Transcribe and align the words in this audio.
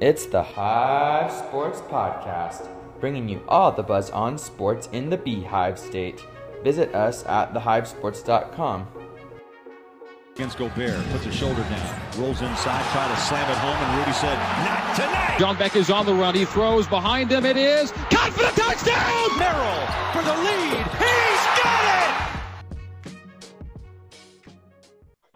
It's 0.00 0.26
the 0.26 0.42
Hive 0.42 1.32
Sports 1.32 1.80
Podcast, 1.80 2.68
bringing 3.00 3.28
you 3.28 3.42
all 3.48 3.72
the 3.72 3.82
buzz 3.82 4.10
on 4.10 4.38
sports 4.38 4.88
in 4.92 5.10
the 5.10 5.16
Beehive 5.16 5.76
State. 5.78 6.22
Visit 6.62 6.94
us 6.94 7.26
at 7.26 7.52
thehivesports.com. 7.52 8.86
Against 10.36 10.56
Gobert, 10.56 11.04
puts 11.10 11.26
a 11.26 11.32
shoulder 11.32 11.62
down, 11.62 12.00
rolls 12.16 12.40
inside, 12.42 12.84
try 12.92 13.08
to 13.08 13.16
slam 13.22 13.50
it 13.50 13.56
home, 13.58 13.74
and 13.74 13.98
Rudy 13.98 14.12
said, 14.12 14.38
"Not 14.38 14.94
tonight." 14.94 15.36
John 15.36 15.56
Beck 15.56 15.74
is 15.74 15.90
on 15.90 16.06
the 16.06 16.14
run. 16.14 16.36
He 16.36 16.44
throws 16.44 16.86
behind 16.86 17.32
him. 17.32 17.44
It 17.44 17.56
is 17.56 17.90
caught 18.08 18.30
for 18.32 18.44
the 18.44 18.60
touchdown. 18.60 19.36
Merrill 19.36 19.86
for 20.12 20.22
the 20.22 20.36
lead. 20.46 20.86
He's 21.02 21.37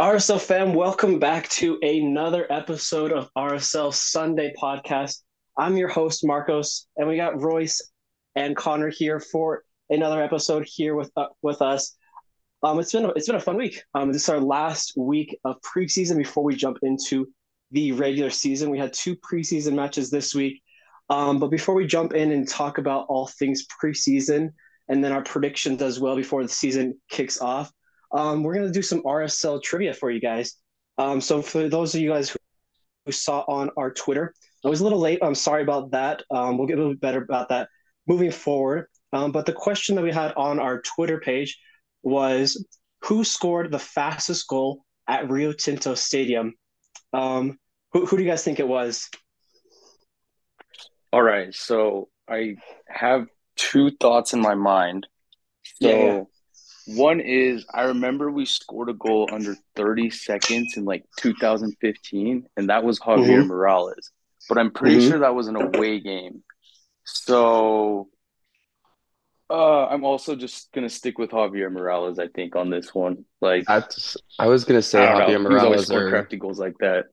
RSL 0.01 0.41
fam, 0.41 0.73
welcome 0.73 1.19
back 1.19 1.48
to 1.51 1.78
another 1.82 2.51
episode 2.51 3.12
of 3.12 3.29
RSL 3.37 3.93
Sunday 3.93 4.54
podcast. 4.60 5.18
I'm 5.59 5.76
your 5.76 5.88
host 5.88 6.24
Marcos, 6.24 6.87
and 6.96 7.07
we 7.07 7.16
got 7.16 7.38
Royce 7.43 7.93
and 8.34 8.57
Connor 8.57 8.88
here 8.88 9.21
for 9.21 9.65
another 9.90 10.23
episode 10.23 10.66
here 10.66 10.95
with 10.95 11.12
uh, 11.15 11.26
with 11.43 11.60
us. 11.60 11.95
Um, 12.62 12.79
it's 12.80 12.90
been 12.90 13.04
a, 13.04 13.09
it's 13.10 13.26
been 13.26 13.37
a 13.37 13.40
fun 13.40 13.59
week. 13.59 13.84
Um, 13.95 14.10
this 14.10 14.23
is 14.23 14.29
our 14.30 14.40
last 14.40 14.95
week 14.96 15.38
of 15.45 15.57
preseason 15.60 16.16
before 16.16 16.43
we 16.43 16.56
jump 16.56 16.79
into 16.82 17.29
the 17.71 17.93
regular 17.93 18.30
season. 18.30 18.71
We 18.71 18.79
had 18.79 18.95
two 18.95 19.15
preseason 19.16 19.74
matches 19.74 20.10
this 20.10 20.34
week, 20.34 20.62
um, 21.10 21.38
but 21.38 21.49
before 21.49 21.74
we 21.74 21.87
jump 21.87 22.15
in 22.15 22.32
and 22.32 22.49
talk 22.49 22.79
about 22.79 23.06
all 23.10 23.27
things 23.27 23.66
preseason 23.66 24.54
and 24.88 25.04
then 25.04 25.12
our 25.12 25.23
predictions 25.23 25.82
as 25.82 26.01
well 26.01 26.16
before 26.16 26.43
the 26.43 26.49
season 26.49 26.99
kicks 27.10 27.43
off, 27.43 27.71
um, 28.13 28.43
we're 28.43 28.55
going 28.55 28.66
to 28.66 28.73
do 28.73 28.82
some 28.82 29.02
RSL 29.02 29.63
trivia 29.63 29.95
for 29.95 30.10
you 30.10 30.21
guys. 30.21 30.55
Um, 30.99 31.21
so 31.21 31.43
for 31.43 31.68
those 31.68 31.95
of 31.95 32.01
you 32.01 32.10
guys 32.10 32.30
who, 32.30 32.38
who 33.07 33.13
saw 33.13 33.41
on 33.49 33.71
our 33.77 33.93
Twitter, 33.93 34.35
I 34.65 34.68
was 34.68 34.80
a 34.80 34.85
little 34.85 34.99
late. 34.99 35.18
I'm 35.23 35.35
sorry 35.35 35.63
about 35.63 35.91
that. 35.93 36.23
Um, 36.30 36.57
we'll 36.57 36.66
get 36.66 36.74
a 36.74 36.79
little 36.79 36.93
bit 36.93 37.01
better 37.01 37.23
about 37.23 37.49
that 37.49 37.68
moving 38.07 38.30
forward. 38.30 38.87
Um, 39.13 39.33
but 39.33 39.46
the 39.46 39.52
question 39.52 39.96
that 39.96 40.02
we 40.02 40.13
had 40.13 40.33
on 40.35 40.59
our 40.59 40.80
Twitter 40.83 41.21
page 41.21 41.59
was 42.02 42.65
who 43.02 43.24
scored 43.24 43.71
the 43.71 43.79
fastest 43.79 44.46
goal 44.49 44.85
at 45.09 45.30
Rio 45.30 45.52
Tinto 45.52 45.95
Stadium? 45.95 46.55
Um, 47.13 47.59
who, 47.93 48.07
who 48.07 48.16
do 48.16 48.23
you 48.23 48.29
guys 48.29 48.45
think 48.45 48.60
it 48.60 48.68
was? 48.68 49.09
All 51.13 51.23
right, 51.23 51.55
so 51.55 52.09
I 52.29 52.57
have 52.88 53.27
two 53.57 53.90
thoughts 54.01 54.33
in 54.33 54.40
my 54.40 54.55
mind. 54.55 55.07
So 55.63 55.88
Yeah, 55.88 55.96
yeah. 55.96 56.23
One 56.87 57.21
is 57.21 57.65
I 57.73 57.85
remember 57.85 58.30
we 58.30 58.45
scored 58.47 58.88
a 58.88 58.95
goal 58.95 59.29
under 59.33 59.57
30 59.77 60.11
seconds 60.11 60.77
in 60.77 60.85
like 60.85 61.05
2015, 61.19 62.47
and 62.57 62.71
that 62.71 62.85
was 62.85 62.99
Javier 62.99 63.45
Mhm. 63.45 63.47
Morales. 63.47 64.11
But 64.49 64.59
I'm 64.59 64.72
pretty 64.72 64.99
Mhm. 64.99 65.09
sure 65.09 65.19
that 65.21 65.34
was 65.34 65.49
an 65.49 65.56
away 65.56 66.00
game. 66.00 66.43
So 67.05 68.09
uh, 69.51 69.87
I'm 69.87 70.05
also 70.05 70.34
just 70.34 70.73
gonna 70.73 70.89
stick 70.89 71.19
with 71.19 71.31
Javier 71.31 71.71
Morales, 71.71 72.19
I 72.19 72.29
think, 72.29 72.56
on 72.56 72.71
this 72.71 72.95
one. 72.95 73.25
Like 73.41 73.67
I 73.69 73.83
I 74.39 74.47
was 74.47 74.65
gonna 74.65 74.83
say 74.83 75.06
don't 75.06 75.19
know, 75.19 75.27
Javier 75.27 75.41
he's 75.49 75.62
always 75.62 75.89
Morales 75.89 75.91
or 75.91 76.09
crafty 76.11 76.37
goals 76.37 76.59
like 76.59 76.79
that. 76.79 77.05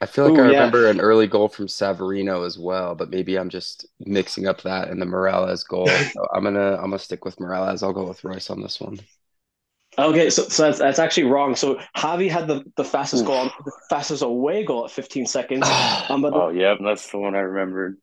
I 0.00 0.06
feel 0.06 0.24
like 0.24 0.38
Ooh, 0.38 0.38
I 0.38 0.46
yeah. 0.46 0.70
remember 0.70 0.88
an 0.88 1.00
early 1.00 1.26
goal 1.26 1.48
from 1.48 1.66
Savarino 1.68 2.46
as 2.46 2.58
well, 2.58 2.94
but 2.94 3.10
maybe 3.10 3.38
I'm 3.38 3.48
just 3.50 3.86
mixing 4.00 4.46
up 4.46 4.62
that 4.62 4.88
and 4.90 5.00
the 5.00 5.06
Morales 5.06 5.64
goal. 5.64 6.00
So 6.14 6.26
I'm 6.34 6.44
gonna 6.44 6.74
I'm 6.76 6.84
gonna 6.90 6.98
stick 6.98 7.24
with 7.24 7.40
Morales. 7.40 7.82
I'll 7.82 7.92
go 7.94 8.06
with 8.08 8.24
Royce 8.24 8.50
on 8.50 8.60
this 8.62 8.80
one. 8.80 8.98
Okay, 9.98 10.28
so, 10.28 10.42
so 10.48 10.64
that's, 10.64 10.78
that's 10.78 10.98
actually 10.98 11.24
wrong. 11.24 11.56
So 11.56 11.80
Javi 11.96 12.28
had 12.30 12.46
the, 12.46 12.64
the 12.76 12.84
fastest 12.84 13.24
goal, 13.24 13.50
the 13.64 13.72
fastest 13.88 14.22
away 14.22 14.62
goal 14.64 14.84
at 14.84 14.90
15 14.90 15.26
seconds. 15.26 15.70
Um, 16.08 16.22
but 16.22 16.34
the, 16.34 16.42
Oh 16.42 16.50
yeah, 16.50 16.74
that's 16.80 17.10
the 17.10 17.18
one 17.18 17.34
I 17.34 17.40
remembered. 17.40 17.98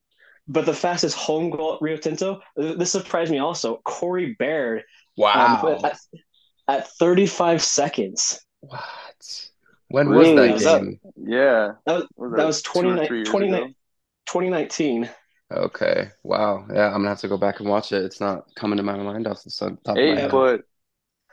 but 0.47 0.65
the 0.65 0.73
fastest 0.73 1.15
home 1.17 1.49
goal 1.49 1.75
at 1.75 1.81
Rio 1.81 1.97
Tinto, 1.97 2.41
this 2.55 2.91
surprised 2.91 3.31
me 3.31 3.39
also. 3.39 3.77
Corey 3.85 4.35
Baird 4.37 4.83
um, 5.33 5.57
Wow. 5.57 5.81
at, 5.83 5.97
at 6.67 6.89
35 6.93 7.61
seconds. 7.63 8.39
What? 8.61 9.52
When 9.93 10.09
was 10.09 10.27
that 10.27 10.55
Is 10.55 10.63
that- 10.63 10.81
game? 10.81 10.99
Yeah. 11.17 11.73
That 11.85 11.93
was, 11.93 12.07
Was 12.17 12.31
that 12.31 12.37
that 12.37 12.45
was 12.47 12.61
two 12.63 12.79
or 12.79 12.81
29 12.81 13.07
three 13.07 13.17
years 13.19 13.29
29 13.29 13.63
ago? 13.63 13.73
2019. 14.25 15.09
Okay. 15.51 16.07
Wow. 16.23 16.65
Yeah, 16.73 16.87
I'm 16.87 16.93
gonna 16.93 17.09
have 17.09 17.19
to 17.19 17.27
go 17.27 17.37
back 17.37 17.59
and 17.59 17.69
watch 17.69 17.91
it. 17.91 18.03
It's 18.03 18.19
not 18.19 18.45
coming 18.55 18.77
to 18.77 18.83
my 18.83 18.97
mind 18.97 19.27
off 19.27 19.43
the 19.43 19.51
sun- 19.51 19.77
top 19.85 19.95
of 19.95 19.97
my 19.97 20.01
Hey, 20.01 20.15
head. 20.21 20.31
but 20.31 20.61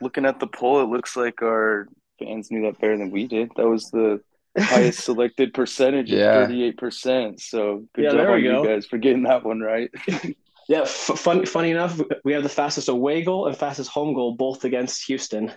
looking 0.02 0.26
at 0.26 0.40
the 0.40 0.46
poll, 0.46 0.82
it 0.82 0.90
looks 0.90 1.16
like 1.16 1.40
our 1.40 1.88
fans 2.18 2.50
knew 2.50 2.60
that 2.64 2.78
better 2.78 2.98
than 2.98 3.10
we 3.10 3.26
did. 3.26 3.50
That 3.56 3.66
was 3.66 3.90
the 3.92 4.20
highest 4.58 5.04
selected 5.04 5.54
percentage 5.54 6.10
Yeah. 6.10 6.40
of 6.42 6.50
38%. 6.50 7.40
So 7.40 7.86
good 7.94 8.04
Yeah, 8.04 8.10
job 8.10 8.18
there 8.18 8.30
on 8.32 8.42
we 8.42 8.48
you 8.50 8.66
guys 8.66 8.84
for 8.84 8.98
getting 8.98 9.22
that 9.22 9.42
one 9.42 9.60
right. 9.60 9.90
Yeah, 10.68 10.82
f- 10.82 10.90
funny, 11.18 11.46
funny 11.46 11.70
enough, 11.72 11.98
we 12.24 12.32
have 12.34 12.42
the 12.44 12.48
fastest 12.48 12.88
away 12.88 13.22
goal 13.24 13.46
and 13.48 13.56
fastest 13.56 13.90
home 13.90 14.12
goal 14.14 14.36
both 14.36 14.64
against 14.64 15.04
Houston. 15.06 15.50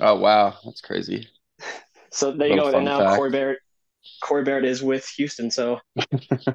Oh 0.00 0.16
wow, 0.16 0.54
that's 0.64 0.80
crazy. 0.82 1.26
So 2.12 2.32
there 2.32 2.48
you 2.48 2.56
go. 2.56 2.68
And 2.68 2.84
now 2.84 3.00
fact. 3.00 3.16
Corey 3.16 3.30
Baird, 3.30 3.56
Corey 4.22 4.44
Baird 4.44 4.64
is 4.64 4.82
with 4.82 5.06
Houston. 5.16 5.50
So 5.50 5.80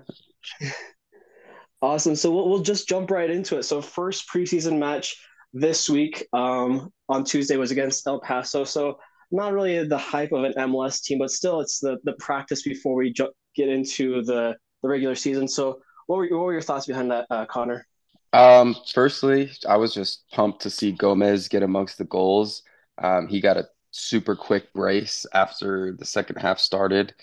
awesome. 1.82 2.16
So 2.16 2.32
we'll, 2.32 2.50
we'll 2.50 2.62
just 2.62 2.88
jump 2.88 3.12
right 3.12 3.30
into 3.30 3.58
it. 3.58 3.64
So 3.64 3.82
first 3.82 4.30
preseason 4.30 4.78
match 4.78 5.16
this 5.54 5.90
week 5.90 6.28
um, 6.34 6.92
on 7.10 7.24
Tuesday 7.24 7.58
was 7.58 7.72
against 7.72 8.06
El 8.08 8.22
Paso. 8.22 8.64
So 8.64 9.00
not 9.32 9.54
really 9.54 9.86
the 9.86 9.98
hype 9.98 10.32
of 10.32 10.44
an 10.44 10.54
MLS 10.58 11.04
team, 11.04 11.20
but 11.20 11.32
still 11.32 11.60
it's 11.60 11.80
the 11.80 11.98
the 12.04 12.14
practice 12.14 12.62
before 12.62 12.96
we 12.96 13.12
ju- 13.12 13.32
get 13.56 13.68
into 13.68 14.24
the 14.24 14.56
the 14.82 14.88
regular 14.88 15.16
season. 15.16 15.48
So 15.48 15.82
what 16.06 16.18
were 16.18 16.28
what 16.30 16.46
were 16.46 16.54
your 16.54 16.62
thoughts 16.62 16.86
behind 16.86 17.12
that, 17.12 17.26
uh, 17.30 17.46
Connor? 17.46 17.86
Um, 18.34 18.76
firstly, 18.94 19.52
I 19.68 19.78
was 19.78 19.94
just 19.94 20.30
pumped 20.32 20.62
to 20.62 20.70
see 20.70 20.92
Gomez 20.92 21.48
get 21.48 21.64
amongst 21.64 21.98
the 21.98 22.06
goals. 22.06 22.62
Um, 23.02 23.28
he 23.28 23.42
got 23.42 23.58
a 23.58 23.68
super 23.98 24.36
quick 24.36 24.74
brace 24.74 25.26
after 25.34 25.94
the 25.98 26.06
second 26.06 26.38
half 26.38 26.60
started, 26.60 27.14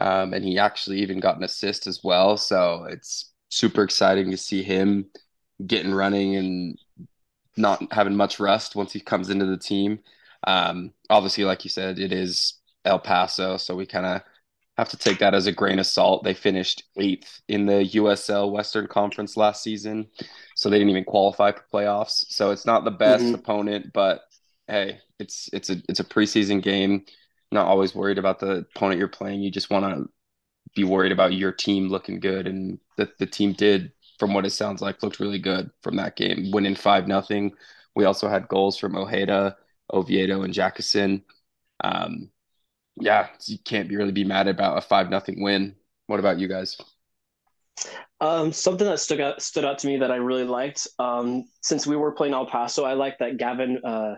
um, 0.00 0.32
and 0.34 0.44
he 0.44 0.58
actually 0.58 1.00
even 1.00 1.20
got 1.20 1.36
an 1.36 1.44
assist 1.44 1.86
as 1.86 2.02
well. 2.04 2.36
So 2.36 2.86
it's 2.90 3.32
super 3.50 3.82
exciting 3.82 4.30
to 4.30 4.36
see 4.36 4.62
him 4.62 5.06
getting 5.66 5.92
running 5.94 6.36
and 6.36 6.78
not 7.56 7.92
having 7.92 8.16
much 8.16 8.40
rest 8.40 8.74
once 8.76 8.92
he 8.92 9.00
comes 9.00 9.30
into 9.30 9.46
the 9.46 9.56
team. 9.56 10.00
Um, 10.46 10.92
obviously, 11.10 11.44
like 11.44 11.64
you 11.64 11.70
said, 11.70 11.98
it 11.98 12.12
is 12.12 12.54
El 12.84 12.98
Paso, 12.98 13.56
so 13.56 13.74
we 13.76 13.86
kind 13.86 14.06
of 14.06 14.22
have 14.76 14.88
to 14.88 14.96
take 14.96 15.20
that 15.20 15.34
as 15.34 15.46
a 15.46 15.52
grain 15.52 15.78
of 15.78 15.86
salt. 15.86 16.24
They 16.24 16.34
finished 16.34 16.82
eighth 16.96 17.40
in 17.48 17.66
the 17.66 17.84
USL 17.84 18.50
Western 18.50 18.88
Conference 18.88 19.36
last 19.36 19.62
season, 19.62 20.08
so 20.54 20.68
they 20.68 20.78
didn't 20.78 20.90
even 20.90 21.04
qualify 21.04 21.52
for 21.52 21.64
playoffs. 21.72 22.26
So 22.28 22.50
it's 22.50 22.66
not 22.66 22.84
the 22.84 22.90
best 22.90 23.32
Mhm. 23.32 23.34
opponent, 23.34 23.92
but 23.92 24.22
hey, 24.68 25.00
it's 25.18 25.48
it's 25.52 25.70
a 25.70 25.76
it's 25.88 26.00
a 26.00 26.04
preseason 26.04 26.62
game. 26.62 27.04
Not 27.52 27.66
always 27.66 27.94
worried 27.94 28.18
about 28.18 28.40
the 28.40 28.66
opponent 28.74 28.98
you're 28.98 29.08
playing. 29.08 29.42
You 29.42 29.50
just 29.50 29.70
want 29.70 29.84
to 29.84 30.08
be 30.74 30.84
worried 30.84 31.12
about 31.12 31.34
your 31.34 31.52
team 31.52 31.88
looking 31.88 32.20
good, 32.20 32.46
and 32.46 32.78
the 32.96 33.10
the 33.18 33.26
team 33.26 33.52
did, 33.52 33.92
from 34.18 34.34
what 34.34 34.46
it 34.46 34.50
sounds 34.50 34.82
like, 34.82 35.02
looked 35.02 35.20
really 35.20 35.38
good 35.38 35.70
from 35.82 35.96
that 35.96 36.16
game, 36.16 36.50
winning 36.52 36.74
five 36.74 37.06
nothing. 37.08 37.52
We 37.94 38.04
also 38.04 38.28
had 38.28 38.48
goals 38.48 38.78
from 38.78 38.96
Ojeda, 38.96 39.56
Oviedo, 39.92 40.42
and 40.42 40.52
Jackson. 40.54 41.24
Um, 41.82 42.30
yeah, 43.00 43.28
you 43.46 43.58
can't 43.58 43.88
be 43.88 43.96
really 43.96 44.12
be 44.12 44.24
mad 44.24 44.48
about 44.48 44.78
a 44.78 44.80
five 44.80 45.10
nothing 45.10 45.42
win. 45.42 45.76
What 46.06 46.20
about 46.20 46.38
you 46.38 46.48
guys? 46.48 46.76
Um, 48.20 48.52
something 48.52 48.86
that 48.86 49.00
stood 49.00 49.20
out 49.20 49.42
stood 49.42 49.64
out 49.64 49.78
to 49.80 49.86
me 49.86 49.98
that 49.98 50.10
I 50.10 50.16
really 50.16 50.44
liked. 50.44 50.86
Um, 50.98 51.44
since 51.62 51.86
we 51.86 51.96
were 51.96 52.12
playing 52.12 52.34
El 52.34 52.46
Paso, 52.46 52.84
I 52.84 52.94
liked 52.94 53.18
that 53.18 53.36
Gavin 53.36 53.80
uh, 53.84 54.14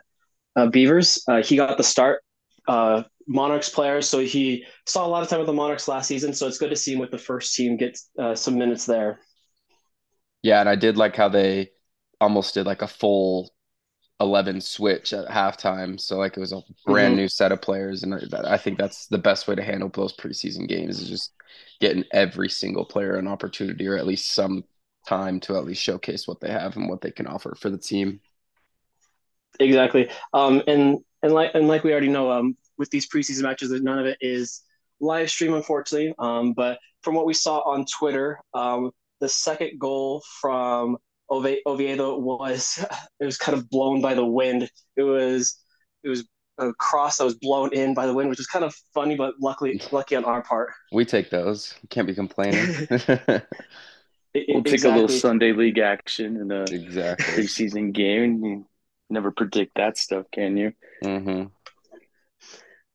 uh, 0.56 0.66
Beavers. 0.66 1.22
Uh, 1.28 1.42
he 1.42 1.56
got 1.56 1.76
the 1.76 1.84
start. 1.84 2.22
Uh, 2.68 3.02
Monarchs 3.28 3.68
player, 3.68 4.02
so 4.02 4.20
he 4.20 4.64
saw 4.86 5.04
a 5.04 5.08
lot 5.08 5.22
of 5.22 5.28
time 5.28 5.40
with 5.40 5.48
the 5.48 5.52
Monarchs 5.52 5.88
last 5.88 6.06
season. 6.06 6.32
So 6.32 6.46
it's 6.46 6.58
good 6.58 6.70
to 6.70 6.76
see 6.76 6.92
him 6.92 7.00
with 7.00 7.10
the 7.10 7.18
first 7.18 7.54
team 7.56 7.76
get 7.76 7.98
uh, 8.18 8.36
some 8.36 8.56
minutes 8.56 8.86
there. 8.86 9.18
Yeah, 10.42 10.60
and 10.60 10.68
I 10.68 10.76
did 10.76 10.96
like 10.96 11.16
how 11.16 11.28
they 11.28 11.70
almost 12.20 12.54
did 12.54 12.66
like 12.66 12.82
a 12.82 12.88
full 12.88 13.54
11 14.20 14.60
switch 14.60 15.12
at 15.12 15.28
halftime. 15.28 16.00
So 16.00 16.18
like 16.18 16.36
it 16.36 16.40
was 16.40 16.52
a 16.52 16.62
brand 16.84 17.16
Mhm. 17.16 17.16
new 17.16 17.28
set 17.28 17.52
of 17.52 17.62
players, 17.62 18.02
and 18.02 18.14
I 18.14 18.54
I 18.54 18.58
think 18.58 18.78
that's 18.78 19.06
the 19.08 19.18
best 19.18 19.48
way 19.48 19.54
to 19.56 19.62
handle 19.64 19.88
those 19.90 20.16
preseason 20.16 20.68
games 20.68 21.00
is 21.00 21.08
just 21.08 21.32
getting 21.80 22.04
every 22.12 22.48
single 22.48 22.84
player 22.84 23.16
an 23.16 23.28
opportunity 23.28 23.86
or 23.86 23.96
at 23.96 24.06
least 24.06 24.32
some 24.34 24.64
time 25.06 25.40
to 25.40 25.56
at 25.56 25.64
least 25.64 25.82
showcase 25.82 26.26
what 26.26 26.40
they 26.40 26.50
have 26.50 26.76
and 26.76 26.88
what 26.88 27.00
they 27.00 27.10
can 27.10 27.26
offer 27.26 27.54
for 27.60 27.70
the 27.70 27.78
team. 27.78 28.20
Exactly. 29.60 30.08
Um, 30.32 30.62
and 30.66 30.98
and 31.22 31.32
like 31.32 31.52
and 31.54 31.68
like 31.68 31.84
we 31.84 31.92
already 31.92 32.08
know, 32.08 32.30
um, 32.30 32.56
with 32.78 32.90
these 32.90 33.08
preseason 33.08 33.42
matches, 33.42 33.70
none 33.82 33.98
of 33.98 34.06
it 34.06 34.18
is 34.20 34.62
live 35.00 35.30
stream, 35.30 35.54
unfortunately. 35.54 36.14
Um, 36.18 36.52
but 36.52 36.78
from 37.02 37.14
what 37.14 37.26
we 37.26 37.34
saw 37.34 37.60
on 37.60 37.84
Twitter, 37.86 38.38
um, 38.54 38.90
the 39.20 39.28
second 39.28 39.78
goal 39.78 40.22
from 40.40 40.96
Ove- 41.30 41.58
Oviedo 41.66 42.18
was 42.18 42.84
it 43.20 43.24
was 43.24 43.38
kind 43.38 43.56
of 43.56 43.68
blown 43.70 44.00
by 44.00 44.14
the 44.14 44.24
wind. 44.24 44.70
It 44.96 45.02
was 45.02 45.58
it 46.02 46.08
was 46.08 46.26
a 46.58 46.72
cross 46.74 47.18
that 47.18 47.24
was 47.24 47.34
blown 47.34 47.72
in 47.74 47.94
by 47.94 48.06
the 48.06 48.14
wind, 48.14 48.30
which 48.30 48.38
was 48.38 48.46
kind 48.46 48.64
of 48.64 48.74
funny, 48.94 49.14
but 49.14 49.34
luckily 49.40 49.80
lucky 49.92 50.16
on 50.16 50.24
our 50.24 50.42
part. 50.42 50.70
We 50.92 51.04
take 51.04 51.30
those. 51.30 51.74
Can't 51.90 52.06
be 52.06 52.14
complaining. 52.14 52.88
We'll 54.48 54.62
take 54.64 54.84
a 54.84 54.88
little 54.88 55.08
Sunday 55.08 55.52
league 55.52 55.78
action 55.78 56.36
in 56.36 56.52
a 56.52 56.64
exactly. 56.64 57.44
preseason 57.44 57.90
game. 57.92 58.66
Never 59.10 59.30
predict 59.30 59.76
that 59.76 59.96
stuff, 59.98 60.26
can 60.32 60.56
you? 60.56 60.72
hmm 61.02 61.50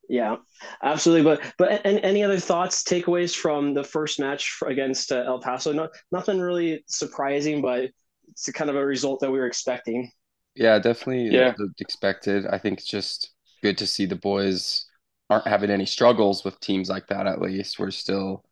Yeah, 0.09 0.37
absolutely. 0.83 1.23
But 1.23 1.53
but 1.57 1.85
any, 1.85 2.03
any 2.03 2.23
other 2.23 2.39
thoughts, 2.39 2.83
takeaways 2.83 3.33
from 3.35 3.73
the 3.73 3.83
first 3.83 4.19
match 4.19 4.57
against 4.65 5.11
uh, 5.11 5.23
El 5.25 5.39
Paso? 5.39 5.71
No, 5.71 5.87
nothing 6.11 6.39
really 6.39 6.83
surprising, 6.87 7.61
but 7.61 7.91
it's 8.27 8.47
a 8.47 8.53
kind 8.53 8.69
of 8.69 8.75
a 8.75 8.85
result 8.85 9.21
that 9.21 9.31
we 9.31 9.39
were 9.39 9.47
expecting. 9.47 10.11
Yeah, 10.55 10.79
definitely 10.79 11.29
Yeah. 11.29 11.55
expected. 11.79 12.45
I 12.47 12.57
think 12.57 12.79
it's 12.79 12.87
just 12.87 13.33
good 13.61 13.77
to 13.79 13.87
see 13.87 14.05
the 14.05 14.15
boys 14.15 14.87
aren't 15.29 15.47
having 15.47 15.69
any 15.69 15.85
struggles 15.85 16.43
with 16.43 16.59
teams 16.59 16.89
like 16.89 17.07
that 17.07 17.27
at 17.27 17.41
least. 17.41 17.79
We're 17.79 17.91
still 17.91 18.43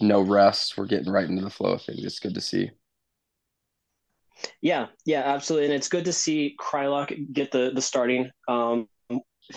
no 0.00 0.20
rest. 0.20 0.76
We're 0.76 0.86
getting 0.86 1.12
right 1.12 1.28
into 1.28 1.42
the 1.42 1.50
flow 1.50 1.72
of 1.72 1.82
things. 1.82 2.04
It's 2.04 2.18
good 2.20 2.34
to 2.34 2.40
see. 2.40 2.70
Yeah, 4.60 4.86
yeah, 5.04 5.22
absolutely. 5.22 5.66
And 5.66 5.74
it's 5.74 5.88
good 5.88 6.04
to 6.06 6.12
see 6.12 6.56
Kreilach 6.60 7.32
get 7.32 7.50
the 7.50 7.70
the 7.74 7.82
starting, 7.82 8.30
um, 8.46 8.88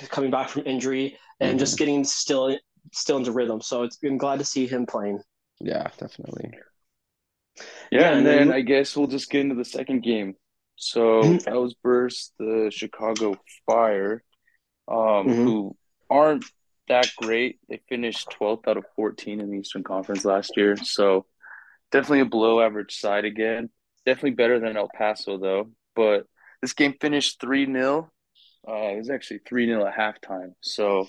coming 0.10 0.32
back 0.32 0.50
from 0.50 0.64
injury 0.66 1.18
and 1.40 1.60
just 1.60 1.78
getting 1.78 2.04
still 2.04 2.58
still 2.92 3.18
into 3.18 3.32
rhythm. 3.32 3.62
So 3.62 3.84
it's 3.84 3.98
been 3.98 4.18
glad 4.18 4.40
to 4.40 4.46
see 4.46 4.66
him 4.68 4.86
playing. 4.86 5.22
Yeah, 5.60 5.90
definitely. 5.98 6.52
Yeah, 7.92 8.00
Yeah, 8.00 8.08
and 8.10 8.18
and 8.20 8.26
then 8.26 8.48
then- 8.48 8.58
I 8.58 8.62
guess 8.62 8.96
we'll 8.96 9.08
just 9.08 9.30
get 9.30 9.42
into 9.42 9.56
the 9.56 9.66
second 9.66 10.02
game. 10.02 10.36
So 10.78 11.22
Mhm. 11.22 11.44
that 11.44 11.56
was 11.56 11.76
versus 11.84 12.32
the 12.40 12.72
Chicago 12.74 13.36
Fire, 13.68 14.24
um, 14.88 15.28
Mhm. 15.28 15.36
who 15.44 15.78
aren't 16.10 16.46
that 16.88 17.12
great. 17.18 17.60
They 17.70 17.82
finished 17.88 18.32
12th 18.32 18.68
out 18.68 18.78
of 18.78 18.86
14 18.96 19.40
in 19.40 19.52
the 19.52 19.60
Eastern 19.60 19.84
Conference 19.84 20.26
last 20.26 20.58
year. 20.58 20.76
So 20.78 21.28
definitely 21.92 22.22
a 22.22 22.26
below 22.26 22.62
average 22.62 22.96
side 22.98 23.26
again. 23.26 23.70
Definitely 24.06 24.32
better 24.32 24.60
than 24.60 24.78
El 24.78 24.90
Paso, 24.90 25.38
though. 25.38 25.70
But 25.96 26.26
this 26.62 26.74
game 26.74 26.96
finished 27.00 27.40
3 27.42 27.66
0. 27.66 28.10
Uh, 28.68 28.74
it 28.74 28.98
was 28.98 29.10
actually 29.10 29.40
3 29.48 29.68
0 29.68 29.86
at 29.86 29.96
halftime. 29.96 30.54
So 30.62 31.08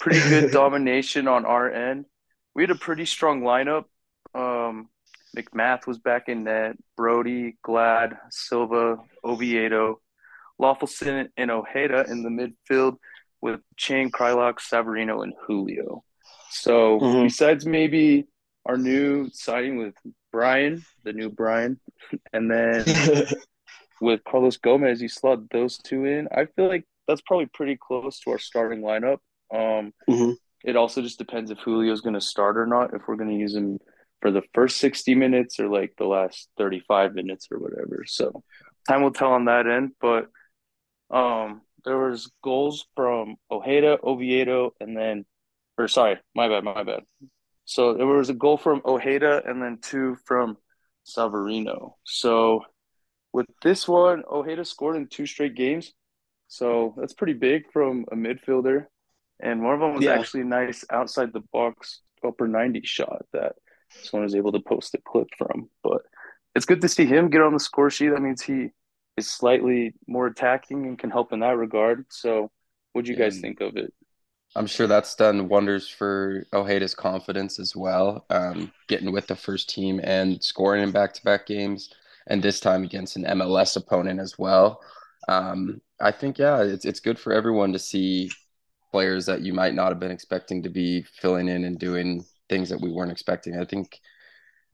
pretty 0.00 0.20
good 0.28 0.50
domination 0.52 1.28
on 1.28 1.44
our 1.44 1.70
end. 1.70 2.06
We 2.54 2.62
had 2.62 2.70
a 2.70 2.74
pretty 2.76 3.06
strong 3.06 3.42
lineup. 3.42 3.84
Um, 4.34 4.88
MacMath 5.36 5.86
was 5.86 5.98
back 5.98 6.28
in 6.28 6.44
net. 6.44 6.76
Brody, 6.96 7.56
Glad, 7.62 8.18
Silva, 8.30 8.98
Oviedo, 9.24 10.00
Löffelsend, 10.60 11.28
and 11.36 11.50
Ojeda 11.50 12.04
in 12.08 12.22
the 12.22 12.28
midfield 12.70 12.96
with 13.40 13.60
Chang, 13.76 14.10
Kreilach, 14.10 14.58
Savarino, 14.60 15.22
and 15.22 15.32
Julio. 15.46 16.04
So 16.50 17.00
Mhm. 17.00 17.24
besides 17.24 17.64
maybe 17.66 18.26
our 18.66 18.76
new 18.76 19.28
signing 19.32 19.76
with 19.78 19.94
Brian, 20.30 20.84
the 21.04 21.12
new 21.12 21.30
Brian, 21.30 21.80
and 22.32 22.50
then 22.50 22.84
with 24.00 24.22
Carlos 24.24 24.56
Gomez, 24.56 25.00
you 25.02 25.08
slot 25.08 25.50
those 25.50 25.78
two 25.78 26.04
in. 26.04 26.28
I 26.34 26.46
feel 26.46 26.68
like 26.68 26.84
that's 27.08 27.22
probably 27.22 27.46
pretty 27.46 27.76
close 27.76 28.20
to 28.20 28.30
our 28.30 28.38
starting 28.38 28.80
lineup. 28.80 29.18
Um, 29.52 29.92
Mhm. 30.08 30.36
It 30.64 30.76
also 30.76 31.02
just 31.02 31.18
depends 31.18 31.50
if 31.50 31.58
Julio's 31.64 32.02
going 32.02 32.14
to 32.14 32.20
start 32.20 32.56
or 32.56 32.66
not. 32.66 32.94
If 32.94 33.02
we're 33.08 33.16
going 33.16 33.30
to 33.30 33.36
use 33.36 33.54
him 33.56 33.80
for 34.20 34.30
the 34.30 34.42
first 34.54 34.76
sixty 34.76 35.16
minutes 35.16 35.58
or 35.58 35.68
like 35.68 35.94
the 35.98 36.04
last 36.06 36.48
thirty-five 36.56 37.14
minutes 37.14 37.48
or 37.50 37.58
whatever. 37.58 38.04
So 38.06 38.44
time 38.88 39.02
will 39.02 39.12
tell 39.12 39.32
on 39.32 39.46
that 39.46 39.66
end. 39.66 39.90
But 40.00 40.28
um, 41.10 41.62
there 41.84 41.98
was 41.98 42.30
goals 42.44 42.86
from 42.94 43.34
Ojeda, 43.50 43.98
Oviedo, 44.04 44.72
and 44.78 44.96
then, 44.96 45.24
or 45.76 45.88
sorry, 45.88 46.18
my 46.32 46.46
bad, 46.48 46.62
my 46.62 46.84
bad. 46.84 47.02
So 47.64 47.94
there 47.94 48.06
was 48.06 48.28
a 48.28 48.34
goal 48.34 48.56
from 48.56 48.82
Ojeda 48.84 49.42
and 49.46 49.62
then 49.62 49.78
two 49.80 50.16
from 50.24 50.56
Savarino. 51.06 51.94
So 52.04 52.64
with 53.32 53.46
this 53.62 53.88
one, 53.88 54.24
Ojeda 54.30 54.64
scored 54.64 54.96
in 54.96 55.06
two 55.08 55.26
straight 55.26 55.54
games. 55.54 55.92
So 56.48 56.94
that's 56.98 57.14
pretty 57.14 57.32
big 57.34 57.70
from 57.72 58.04
a 58.12 58.16
midfielder. 58.16 58.86
And 59.40 59.62
one 59.62 59.74
of 59.74 59.80
them 59.80 59.94
was 59.94 60.04
Yeah. 60.04 60.18
actually 60.18 60.42
a 60.42 60.46
nice 60.46 60.84
outside 60.90 61.32
the 61.32 61.40
box 61.52 62.02
upper 62.24 62.46
90 62.46 62.82
shot 62.84 63.26
that 63.32 63.56
someone 64.02 64.24
was 64.24 64.34
able 64.34 64.52
to 64.52 64.60
post 64.60 64.94
a 64.94 64.98
clip 64.98 65.28
from. 65.36 65.70
But 65.82 66.02
it's 66.54 66.66
good 66.66 66.80
to 66.82 66.88
see 66.88 67.06
him 67.06 67.30
get 67.30 67.40
on 67.42 67.52
the 67.54 67.60
score 67.60 67.90
sheet. 67.90 68.10
That 68.10 68.22
means 68.22 68.42
he 68.42 68.70
is 69.16 69.30
slightly 69.30 69.94
more 70.06 70.26
attacking 70.26 70.86
and 70.86 70.98
can 70.98 71.10
help 71.10 71.32
in 71.32 71.40
that 71.40 71.56
regard. 71.56 72.06
So 72.10 72.50
what 72.92 73.04
do 73.04 73.10
you 73.10 73.16
guys 73.16 73.36
Yeah. 73.36 73.40
think 73.40 73.60
of 73.60 73.76
it? 73.76 73.92
I'm 74.54 74.66
sure 74.66 74.86
that's 74.86 75.14
done 75.14 75.48
wonders 75.48 75.88
for 75.88 76.44
Ojeda's 76.52 76.94
confidence 76.94 77.58
as 77.58 77.74
well. 77.74 78.26
Um, 78.30 78.72
getting 78.88 79.12
with 79.12 79.26
the 79.26 79.36
first 79.36 79.70
team 79.70 80.00
and 80.02 80.42
scoring 80.42 80.82
in 80.82 80.90
back-to-back 80.92 81.46
games, 81.46 81.90
and 82.26 82.42
this 82.42 82.60
time 82.60 82.84
against 82.84 83.16
an 83.16 83.24
MLS 83.24 83.76
opponent 83.76 84.20
as 84.20 84.38
well. 84.38 84.80
Um, 85.28 85.80
I 86.00 86.12
think 86.12 86.38
yeah, 86.38 86.62
it's 86.62 86.84
it's 86.84 87.00
good 87.00 87.18
for 87.18 87.32
everyone 87.32 87.72
to 87.72 87.78
see 87.78 88.30
players 88.90 89.26
that 89.26 89.40
you 89.40 89.54
might 89.54 89.74
not 89.74 89.88
have 89.88 90.00
been 90.00 90.10
expecting 90.10 90.62
to 90.62 90.68
be 90.70 91.02
filling 91.02 91.48
in 91.48 91.64
and 91.64 91.78
doing 91.78 92.24
things 92.48 92.68
that 92.68 92.80
we 92.80 92.90
weren't 92.90 93.12
expecting. 93.12 93.58
I 93.58 93.64
think 93.64 93.98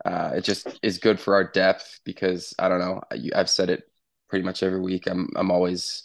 uh, 0.04 0.32
it 0.36 0.44
just 0.44 0.78
is 0.82 0.98
good 0.98 1.20
for 1.20 1.34
our 1.34 1.44
depth 1.44 2.00
because 2.04 2.54
I 2.58 2.68
don't 2.68 2.80
know. 2.80 3.00
I, 3.12 3.18
I've 3.34 3.50
said 3.50 3.70
it 3.70 3.84
pretty 4.28 4.44
much 4.44 4.62
every 4.62 4.80
week. 4.80 5.06
I'm 5.06 5.28
I'm 5.36 5.50
always 5.50 6.04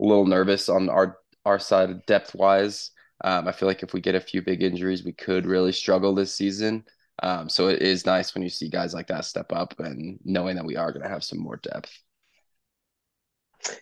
a 0.00 0.04
little 0.04 0.26
nervous 0.26 0.68
on 0.68 0.88
our 0.88 1.18
our 1.44 1.58
side 1.58 2.04
depth 2.06 2.34
wise. 2.34 2.90
Um, 3.22 3.46
I 3.46 3.52
feel 3.52 3.68
like 3.68 3.82
if 3.82 3.92
we 3.92 4.00
get 4.00 4.14
a 4.14 4.20
few 4.20 4.42
big 4.42 4.62
injuries, 4.62 5.04
we 5.04 5.12
could 5.12 5.46
really 5.46 5.72
struggle 5.72 6.14
this 6.14 6.34
season. 6.34 6.84
Um, 7.22 7.48
so 7.48 7.68
it 7.68 7.82
is 7.82 8.06
nice 8.06 8.34
when 8.34 8.42
you 8.42 8.48
see 8.48 8.68
guys 8.68 8.94
like 8.94 9.06
that 9.08 9.24
step 9.24 9.52
up 9.52 9.78
and 9.78 10.18
knowing 10.24 10.56
that 10.56 10.64
we 10.64 10.76
are 10.76 10.92
going 10.92 11.02
to 11.02 11.08
have 11.08 11.22
some 11.22 11.38
more 11.38 11.56
depth. 11.56 11.96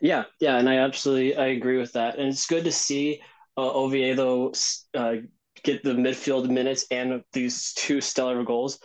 Yeah, 0.00 0.25
yeah, 0.40 0.59
and 0.59 0.68
I 0.68 0.76
absolutely 0.76 1.37
I 1.37 1.47
agree 1.49 1.78
with 1.78 1.92
that, 1.94 2.18
and 2.18 2.28
it's 2.28 2.47
good 2.47 2.64
to 2.64 2.73
see 2.73 3.23
uh, 3.56 3.70
Oviedo 3.73 4.52
uh, 4.94 5.14
get 5.62 5.82
the 5.82 5.94
midfield 5.94 6.50
minutes 6.50 6.85
and 6.90 7.23
these 7.32 7.73
two 7.75 8.02
stellar 8.02 8.44
goals. 8.44 8.78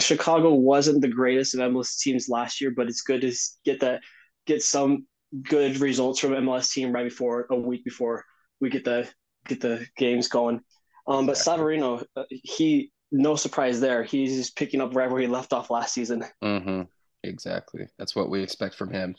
Chicago 0.00 0.54
wasn't 0.54 1.02
the 1.02 1.08
greatest 1.08 1.54
of 1.54 1.60
MLS 1.60 1.98
teams 2.00 2.28
last 2.28 2.60
year, 2.60 2.72
but 2.74 2.88
it's 2.88 3.02
good 3.02 3.20
to 3.20 3.32
get 3.64 3.80
that 3.80 4.00
get 4.46 4.62
some 4.62 5.06
good 5.42 5.78
results 5.78 6.18
from 6.18 6.32
MLS 6.32 6.72
team 6.72 6.92
right 6.92 7.04
before 7.04 7.46
a 7.50 7.56
week 7.56 7.84
before 7.84 8.24
we 8.60 8.70
get 8.70 8.84
the 8.84 9.08
get 9.46 9.60
the 9.60 9.86
games 9.96 10.28
going. 10.28 10.60
Um, 11.06 11.26
but 11.26 11.36
Savarino, 11.36 12.04
uh, 12.16 12.24
he 12.30 12.90
no 13.12 13.36
surprise 13.36 13.80
there. 13.80 14.02
He's 14.02 14.50
picking 14.50 14.80
up 14.80 14.94
right 14.94 15.10
where 15.10 15.20
he 15.20 15.26
left 15.26 15.52
off 15.52 15.70
last 15.70 15.94
season. 15.94 16.24
Mm-hmm. 16.42 16.82
Exactly. 17.22 17.86
That's 17.98 18.16
what 18.16 18.28
we 18.28 18.42
expect 18.42 18.74
from 18.74 18.90
him. 18.90 19.14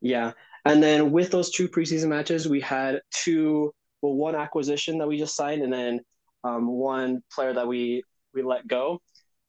Yeah. 0.00 0.32
And 0.64 0.82
then 0.82 1.12
with 1.12 1.30
those 1.30 1.50
two 1.50 1.68
preseason 1.68 2.08
matches, 2.08 2.48
we 2.48 2.60
had 2.60 3.00
two, 3.10 3.72
well, 4.02 4.14
one 4.14 4.34
acquisition 4.34 4.98
that 4.98 5.08
we 5.08 5.16
just 5.16 5.36
signed, 5.36 5.62
and 5.62 5.72
then 5.72 6.00
um, 6.44 6.66
one 6.68 7.22
player 7.32 7.52
that 7.54 7.66
we 7.66 8.02
we 8.34 8.42
let 8.42 8.66
go. 8.66 9.00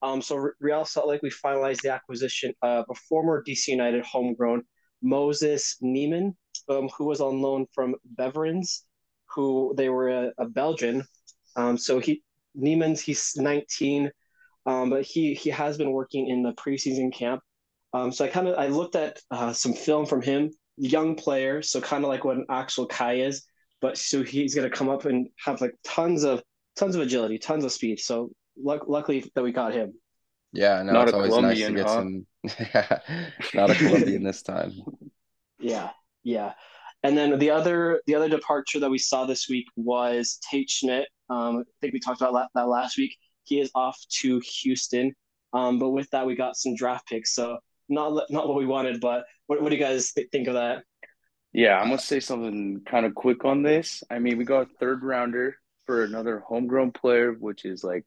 Um, 0.01 0.21
so 0.21 0.51
Real 0.59 0.85
Salt 0.85 1.07
Lake, 1.07 1.21
we 1.23 1.31
finalized 1.31 1.81
the 1.81 1.91
acquisition 1.91 2.53
of 2.61 2.85
a 2.89 2.93
former 2.93 3.43
DC 3.43 3.67
United 3.67 4.05
homegrown 4.05 4.63
Moses 5.01 5.77
Nyeman, 5.83 6.35
um, 6.69 6.89
who 6.97 7.05
was 7.05 7.19
on 7.19 7.41
loan 7.41 7.65
from 7.73 7.95
Beveren, 8.15 8.63
who 9.33 9.73
they 9.77 9.89
were 9.89 10.09
a, 10.09 10.31
a 10.39 10.45
Belgian. 10.49 11.05
Um, 11.55 11.77
so 11.77 11.99
he 11.99 12.23
Nyeman's 12.57 13.01
he's 13.01 13.33
19, 13.35 14.11
um, 14.65 14.89
but 14.89 15.03
he 15.03 15.33
he 15.33 15.49
has 15.49 15.77
been 15.77 15.91
working 15.91 16.27
in 16.27 16.43
the 16.43 16.53
preseason 16.53 17.13
camp. 17.13 17.41
Um, 17.93 18.11
so 18.11 18.25
I 18.25 18.27
kind 18.27 18.47
of 18.47 18.57
I 18.57 18.67
looked 18.67 18.95
at 18.95 19.19
uh, 19.31 19.53
some 19.53 19.73
film 19.73 20.05
from 20.05 20.21
him, 20.21 20.51
young 20.77 21.15
player, 21.15 21.61
so 21.61 21.81
kind 21.81 22.03
of 22.03 22.09
like 22.09 22.23
what 22.25 22.37
an 22.37 22.45
Axel 22.49 22.85
Kei 22.87 23.21
is, 23.21 23.45
but 23.81 23.97
so 23.97 24.23
he's 24.23 24.55
gonna 24.55 24.69
come 24.69 24.89
up 24.89 25.05
and 25.05 25.29
have 25.43 25.61
like 25.61 25.75
tons 25.83 26.23
of 26.23 26.43
tons 26.75 26.95
of 26.95 27.01
agility, 27.01 27.37
tons 27.39 27.63
of 27.65 27.71
speed. 27.71 27.99
So 27.99 28.31
luck- 28.57 28.87
luckily 28.87 29.29
that 29.35 29.43
we 29.43 29.51
got 29.51 29.73
him. 29.73 29.93
Yeah, 30.53 30.81
no, 30.83 30.97
Not 30.97 31.01
it's 31.01 31.13
a 31.13 31.13
always 31.13 31.39
nice 31.39 31.65
to 31.65 31.73
Colombian, 31.73 31.73
get 31.73 31.89
huh? 31.89 31.89
some. 31.89 32.25
Yeah, 32.59 32.99
not 33.53 33.71
a 33.71 33.75
Colombian 33.75 34.23
this 34.23 34.41
time. 34.41 34.73
Yeah, 35.59 35.91
yeah. 36.23 36.53
And 37.03 37.17
then 37.17 37.37
the 37.37 37.51
other 37.51 38.01
the 38.07 38.15
other 38.15 38.29
departure 38.29 38.79
that 38.79 38.89
we 38.89 38.97
saw 38.97 39.25
this 39.25 39.47
week 39.47 39.65
was 39.75 40.39
Tate 40.49 40.69
Schmitt. 40.69 41.07
Um, 41.29 41.59
I 41.59 41.63
think 41.81 41.93
we 41.93 41.99
talked 41.99 42.21
about 42.21 42.49
that 42.55 42.67
last 42.67 42.97
week. 42.97 43.15
He 43.43 43.59
is 43.59 43.71
off 43.75 43.97
to 44.21 44.41
Houston. 44.61 45.13
Um, 45.53 45.79
but 45.79 45.89
with 45.89 46.09
that, 46.11 46.25
we 46.25 46.35
got 46.35 46.57
some 46.57 46.75
draft 46.75 47.07
picks. 47.07 47.33
So 47.33 47.57
not 47.89 48.23
not 48.29 48.47
what 48.47 48.57
we 48.57 48.65
wanted, 48.65 48.99
but 48.99 49.25
what, 49.47 49.61
what 49.61 49.69
do 49.69 49.75
you 49.75 49.81
guys 49.81 50.11
th- 50.13 50.29
think 50.31 50.47
of 50.47 50.55
that? 50.55 50.83
Yeah, 51.53 51.79
I'm 51.79 51.87
gonna 51.87 51.99
say 51.99 52.19
something 52.19 52.81
kind 52.85 53.05
of 53.05 53.15
quick 53.15 53.45
on 53.45 53.63
this. 53.63 54.03
I 54.09 54.19
mean, 54.19 54.37
we 54.37 54.45
got 54.45 54.67
a 54.67 54.77
third 54.79 55.03
rounder 55.03 55.55
for 55.85 56.03
another 56.03 56.43
homegrown 56.45 56.91
player, 56.91 57.31
which 57.31 57.65
is 57.65 57.83
like 57.83 58.05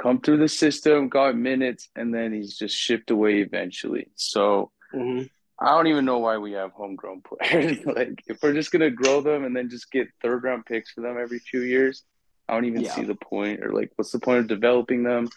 come 0.00 0.20
through 0.20 0.38
the 0.38 0.48
system, 0.48 1.08
got 1.08 1.36
minutes, 1.36 1.88
and 1.96 2.14
then 2.14 2.32
he's 2.32 2.56
just 2.56 2.76
shipped 2.76 3.10
away 3.10 3.40
eventually. 3.40 4.10
So 4.14 4.70
mm-hmm. 4.94 5.24
I 5.58 5.70
don't 5.70 5.86
even 5.86 6.04
know 6.04 6.18
why 6.18 6.38
we 6.38 6.52
have 6.52 6.72
homegrown 6.72 7.22
players. 7.22 7.78
like 7.86 8.22
if 8.26 8.38
we're 8.42 8.54
just 8.54 8.72
gonna 8.72 8.90
grow 8.90 9.20
them 9.20 9.44
and 9.44 9.54
then 9.54 9.70
just 9.70 9.90
get 9.90 10.08
third 10.22 10.44
round 10.44 10.66
picks 10.66 10.90
for 10.90 11.00
them 11.00 11.16
every 11.20 11.38
few 11.38 11.60
years, 11.60 12.02
I 12.48 12.54
don't 12.54 12.64
even 12.64 12.82
yeah. 12.82 12.94
see 12.94 13.04
the 13.04 13.14
point. 13.14 13.62
Or 13.62 13.72
like, 13.72 13.92
what's 13.96 14.12
the 14.12 14.18
point 14.18 14.40
of 14.40 14.48
developing 14.48 15.02
them? 15.02 15.28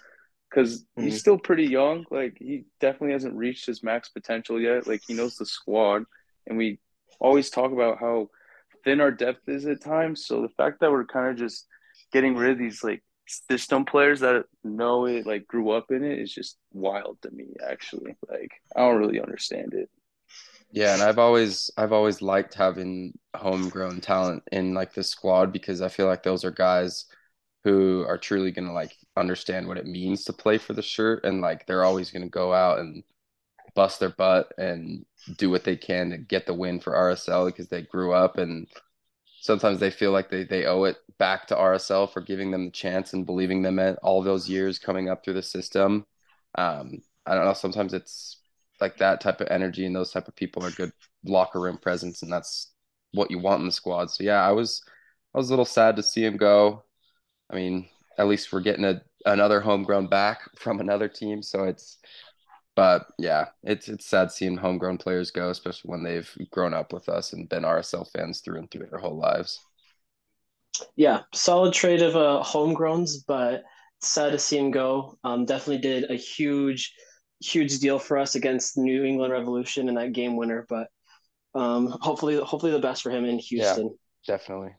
Because 0.50 0.82
mm-hmm. 0.82 1.04
he's 1.04 1.20
still 1.20 1.38
pretty 1.38 1.66
young. 1.66 2.06
Like 2.10 2.38
he 2.40 2.66
definitely 2.80 3.14
hasn't 3.14 3.36
reached 3.36 3.66
his 3.66 3.84
max 3.84 4.10
potential 4.10 4.60
yet. 4.60 4.88
Like 4.88 5.02
he 5.08 5.14
knows 5.14 5.36
the 5.36 5.46
squad, 5.46 6.04
and 6.48 6.58
we 6.58 6.80
always 7.20 7.50
talk 7.50 7.72
about 7.72 8.00
how 8.00 8.30
thin 8.84 9.02
our 9.02 9.12
depth 9.12 9.48
is 9.48 9.66
at 9.66 9.84
times. 9.84 10.26
So 10.26 10.42
the 10.42 10.50
fact 10.50 10.80
that 10.80 10.92
we're 10.92 11.06
kind 11.06 11.30
of 11.30 11.38
just 11.38 11.68
getting 12.12 12.36
rid 12.36 12.52
of 12.52 12.58
these 12.58 12.84
like 12.84 13.04
system 13.50 13.86
players 13.86 14.22
that 14.22 14.46
know 14.64 15.06
it, 15.06 15.28
like 15.28 15.48
grew 15.48 15.72
up 15.72 15.92
in 15.92 16.04
it, 16.04 16.20
is 16.20 16.34
just 16.34 16.58
wild 16.74 17.18
to 17.22 17.32
me. 17.32 17.46
Actually, 17.70 18.16
like 18.30 18.52
I 18.76 18.82
don't 18.82 18.98
really 18.98 19.22
understand 19.22 19.74
it. 19.74 19.90
Yeah, 20.72 20.94
and 20.94 21.02
I've 21.02 21.20
always 21.20 21.72
I've 21.78 21.94
always 21.94 22.22
liked 22.22 22.54
having 22.54 23.18
homegrown 23.36 24.02
talent 24.02 24.44
in 24.52 24.74
like 24.74 24.94
the 24.94 25.04
squad 25.04 25.54
because 25.54 25.82
I 25.82 25.88
feel 25.90 26.08
like 26.08 26.24
those 26.24 26.44
are 26.44 26.52
guys 26.52 27.06
who 27.64 28.06
are 28.08 28.18
truly 28.18 28.52
gonna 28.52 28.74
like 28.74 28.96
understand 29.18 29.68
what 29.68 29.78
it 29.78 29.86
means 29.88 30.26
to 30.26 30.34
play 30.34 30.58
for 30.58 30.74
the 30.74 30.82
shirt 30.82 31.26
and 31.26 31.42
like 31.42 31.66
they're 31.68 31.86
always 31.86 32.12
gonna 32.12 32.30
go 32.30 32.54
out 32.54 32.80
and 32.80 33.04
bust 33.76 34.00
their 34.02 34.10
butt 34.12 34.54
and 34.58 35.06
do 35.38 35.50
what 35.52 35.64
they 35.66 35.78
can 35.78 36.12
to 36.12 36.18
get 36.18 36.46
the 36.48 36.54
win 36.56 36.80
for 36.82 36.96
RSL 36.96 37.46
because 37.48 37.70
they 37.70 37.84
grew 37.84 38.14
up 38.14 38.38
and 38.38 38.68
sometimes 39.42 39.80
they 39.80 39.92
feel 39.92 40.12
like 40.12 40.30
they, 40.30 40.44
they 40.44 40.66
owe 40.66 40.84
it 40.86 40.98
back 41.18 41.48
to 41.48 41.58
RSL 41.58 42.08
for 42.08 42.22
giving 42.22 42.52
them 42.52 42.66
the 42.66 42.72
chance 42.72 43.14
and 43.14 43.26
believing 43.26 43.62
them 43.62 43.80
at 43.80 43.98
all 44.04 44.24
those 44.24 44.50
years 44.50 44.80
coming 44.80 45.10
up 45.10 45.24
through 45.24 45.36
the 45.36 45.44
system. 45.44 46.06
Um, 46.56 47.02
I 47.26 47.36
don't 47.36 47.46
know. 47.46 47.54
Sometimes 47.54 47.94
it's 47.94 48.37
like 48.82 48.98
that 48.98 49.22
type 49.22 49.42
of 49.42 49.48
energy 49.50 49.86
and 49.86 49.96
those 49.96 50.12
type 50.12 50.28
of 50.28 50.36
people 50.36 50.66
are 50.66 50.72
good 50.72 50.92
locker 51.26 51.60
room 51.60 51.78
presence, 51.78 52.22
and 52.22 52.32
that's 52.32 52.72
what 53.14 53.32
you 53.32 53.40
want 53.40 53.62
in 53.62 53.66
the 53.68 53.72
squad. 53.72 54.12
So 54.12 54.24
yeah, 54.24 54.42
I 54.42 54.52
was 54.52 54.82
I 55.34 55.38
was 55.38 55.50
a 55.50 55.52
little 55.52 55.66
sad 55.66 55.96
to 55.98 56.04
see 56.04 56.24
him 56.26 56.38
go. 56.38 56.84
I 57.50 57.56
mean, 57.56 57.90
at 58.18 58.28
least 58.28 58.52
we're 58.52 58.62
getting 58.62 58.86
a 58.86 59.02
another 59.26 59.62
homegrown 59.62 60.08
back 60.08 60.42
from 60.60 60.80
another 60.80 61.08
team, 61.08 61.42
so 61.42 61.64
it's. 61.64 61.98
But 62.76 63.08
yeah, 63.18 63.46
it's 63.64 63.90
it's 63.90 64.06
sad 64.06 64.32
seeing 64.32 64.56
homegrown 64.56 65.00
players 65.00 65.32
go, 65.32 65.50
especially 65.50 65.90
when 65.90 66.04
they've 66.04 66.32
grown 66.52 66.76
up 66.76 66.94
with 66.94 67.10
us 67.10 67.34
and 67.34 67.50
been 67.50 67.64
RSL 67.64 68.08
fans 68.12 68.42
through 68.42 68.60
and 68.60 68.70
through 68.70 68.86
their 68.86 69.00
whole 69.00 69.18
lives. 69.18 69.60
Yeah, 70.96 71.22
solid 71.34 71.74
trade 71.74 72.04
of 72.04 72.16
uh, 72.16 72.44
homegrowns, 72.46 73.26
but 73.28 73.64
sad 74.02 74.32
to 74.32 74.40
see 74.40 74.58
him 74.58 74.72
go. 74.72 75.18
Um, 75.24 75.46
definitely 75.46 75.80
did 75.80 76.12
a 76.12 76.16
huge 76.16 76.94
huge 77.42 77.80
deal 77.80 78.00
for 78.00 78.18
us 78.18 78.36
against 78.36 78.78
New 78.78 79.04
England 79.04 79.32
Revolution 79.32 79.90
in 79.90 79.96
that 79.96 80.14
game 80.14 80.36
winner. 80.36 80.66
But 80.68 80.88
um, 81.54 81.88
hopefully, 82.02 82.36
hopefully 82.38 82.72
the 82.72 82.80
best 82.80 83.04
for 83.04 83.10
him 83.10 83.26
in 83.26 83.40
Houston. 83.40 83.96
Yeah, 84.28 84.36
definitely. 84.36 84.76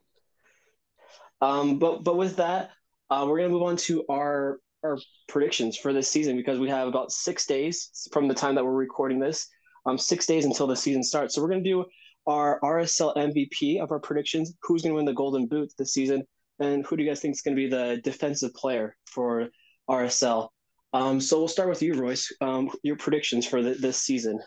Um, 1.41 1.79
but 1.79 2.05
but 2.05 2.17
with 2.17 2.37
that, 2.37 2.71
uh, 3.11 3.25
we're 3.29 3.39
gonna 3.39 3.51
move 3.51 3.63
on 3.63 3.77
to 3.77 4.05
our 4.09 4.61
our 4.85 4.99
predictions 5.29 5.77
for 5.77 5.93
this 5.93 6.09
season 6.09 6.37
because 6.37 6.59
we 6.59 6.69
have 6.69 6.89
about 6.89 7.11
six 7.13 7.47
days 7.47 8.09
from 8.13 8.29
the 8.29 8.35
time 8.35 8.55
that 8.55 8.65
we're 8.65 8.73
recording 8.73 9.19
this. 9.19 9.49
Um, 9.87 9.99
six 9.99 10.27
days 10.27 10.45
until 10.45 10.67
the 10.67 10.77
season 10.77 11.03
starts. 11.03 11.35
So 11.35 11.43
we're 11.43 11.49
gonna 11.49 11.63
do 11.63 11.85
our 12.27 12.61
RSL 12.61 13.17
MVP 13.17 13.81
of 13.81 13.91
our 13.91 14.01
predictions. 14.01 14.55
Who's 14.63 14.83
gonna 14.83 14.95
win 14.95 15.05
the 15.05 15.13
Golden 15.15 15.47
Boot 15.47 15.73
this 15.79 15.93
season, 15.93 16.25
and 16.59 16.85
who 16.85 16.97
do 16.97 17.03
you 17.03 17.09
guys 17.09 17.21
think 17.21 17.35
is 17.35 17.43
gonna 17.43 17.57
be 17.57 17.69
the 17.69 18.01
defensive 18.03 18.53
player 18.55 18.97
for 19.07 19.49
RSL? 19.89 20.51
Um, 20.93 21.21
so 21.21 21.39
we'll 21.39 21.49
start 21.49 21.69
with 21.69 21.83
you, 21.83 21.95
Royce. 21.95 22.33
Um, 22.41 22.71
your 22.83 22.97
predictions 22.97 23.47
for 23.47 23.63
the, 23.63 23.75
this 23.75 24.01
season. 24.01 24.41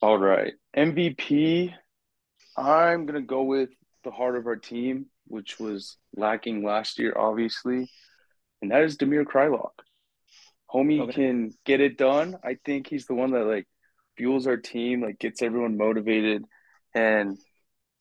All 0.00 0.18
right, 0.18 0.52
MVP. 0.76 1.74
I'm 2.56 3.06
gonna 3.06 3.22
go 3.22 3.42
with 3.42 3.70
the 4.04 4.10
heart 4.10 4.36
of 4.36 4.46
our 4.46 4.56
team, 4.56 5.06
which 5.26 5.58
was 5.58 5.96
lacking 6.16 6.64
last 6.64 6.98
year, 6.98 7.14
obviously, 7.16 7.90
and 8.62 8.70
that 8.70 8.82
is 8.82 8.96
Damir 8.96 9.24
Kreilach. 9.24 9.70
Homie 10.72 11.00
okay. 11.02 11.12
can 11.12 11.52
get 11.64 11.80
it 11.80 11.96
done. 11.96 12.36
I 12.44 12.58
think 12.64 12.86
he's 12.86 13.06
the 13.06 13.14
one 13.14 13.32
that 13.32 13.44
like 13.44 13.66
fuels 14.16 14.46
our 14.46 14.56
team, 14.56 15.02
like 15.02 15.18
gets 15.18 15.42
everyone 15.42 15.76
motivated, 15.76 16.44
and 16.94 17.36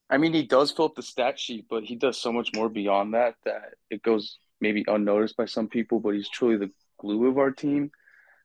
I 0.10 0.18
mean 0.18 0.34
he 0.34 0.44
does 0.44 0.72
fill 0.72 0.86
up 0.86 0.96
the 0.96 1.02
stat 1.02 1.40
sheet, 1.40 1.66
but 1.70 1.84
he 1.84 1.96
does 1.96 2.20
so 2.20 2.32
much 2.32 2.50
more 2.54 2.70
beyond 2.70 3.16
that 3.16 3.36
that 3.46 3.74
it 3.90 4.04
goes 4.04 4.38
maybe 4.62 4.86
unnoticed 4.88 5.38
by 5.38 5.46
some 5.46 5.68
people. 5.70 6.00
But 6.00 6.16
he's 6.16 6.30
truly 6.30 6.58
the 6.58 6.72
glue 6.98 7.28
of 7.28 7.38
our 7.38 7.52
team. 7.52 7.92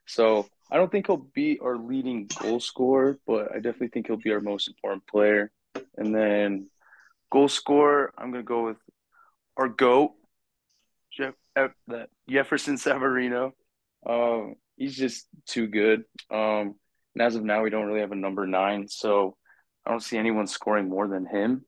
So 0.07 0.49
I 0.71 0.77
don't 0.77 0.91
think 0.91 1.07
he'll 1.07 1.29
be 1.35 1.59
our 1.61 1.77
leading 1.77 2.29
goal 2.41 2.61
scorer, 2.61 3.19
but 3.27 3.53
I 3.53 3.57
definitely 3.57 3.89
think 3.89 4.07
he'll 4.07 4.17
be 4.17 4.33
our 4.33 4.41
most 4.41 4.69
important 4.69 5.07
player. 5.07 5.51
And 5.97 6.15
then 6.15 6.69
goal 7.31 7.49
scorer, 7.49 8.13
I'm 8.17 8.31
gonna 8.31 8.43
go 8.43 8.67
with 8.67 8.79
our 9.57 9.69
goat, 9.69 10.13
Jeff, 11.13 11.35
Jefferson 12.29 12.77
Savarino. 12.77 13.53
Um, 14.07 14.55
he's 14.77 14.97
just 14.97 15.27
too 15.47 15.67
good. 15.67 16.05
Um, 16.31 16.77
and 17.15 17.23
as 17.23 17.37
of 17.37 17.45
now, 17.45 17.63
we 17.63 17.71
don't 17.71 17.87
really 17.87 18.01
have 18.01 18.13
a 18.13 18.17
number 18.17 18.47
nine, 18.47 18.89
so 18.89 19.37
I 19.85 19.91
don't 19.91 20.03
see 20.03 20.17
anyone 20.17 20.47
scoring 20.47 20.89
more 20.89 21.07
than 21.07 21.27
him. 21.27 21.65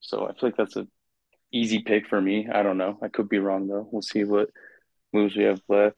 So 0.00 0.26
I 0.26 0.32
feel 0.32 0.50
like 0.50 0.56
that's 0.56 0.76
a 0.76 0.86
easy 1.52 1.80
pick 1.80 2.06
for 2.06 2.20
me. 2.20 2.48
I 2.52 2.62
don't 2.62 2.78
know. 2.78 2.98
I 3.02 3.08
could 3.08 3.28
be 3.28 3.38
wrong 3.38 3.66
though. 3.66 3.88
We'll 3.90 4.02
see 4.02 4.24
what 4.24 4.50
moves 5.12 5.36
we 5.36 5.44
have 5.44 5.60
left. 5.68 5.96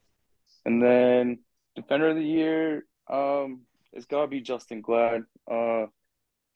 And 0.65 0.81
then 0.81 1.39
defender 1.75 2.09
of 2.09 2.15
the 2.15 2.23
year, 2.23 2.85
um, 3.09 3.61
it's 3.93 4.05
gotta 4.05 4.27
be 4.27 4.41
Justin 4.41 4.81
Glad. 4.81 5.23
Uh, 5.49 5.85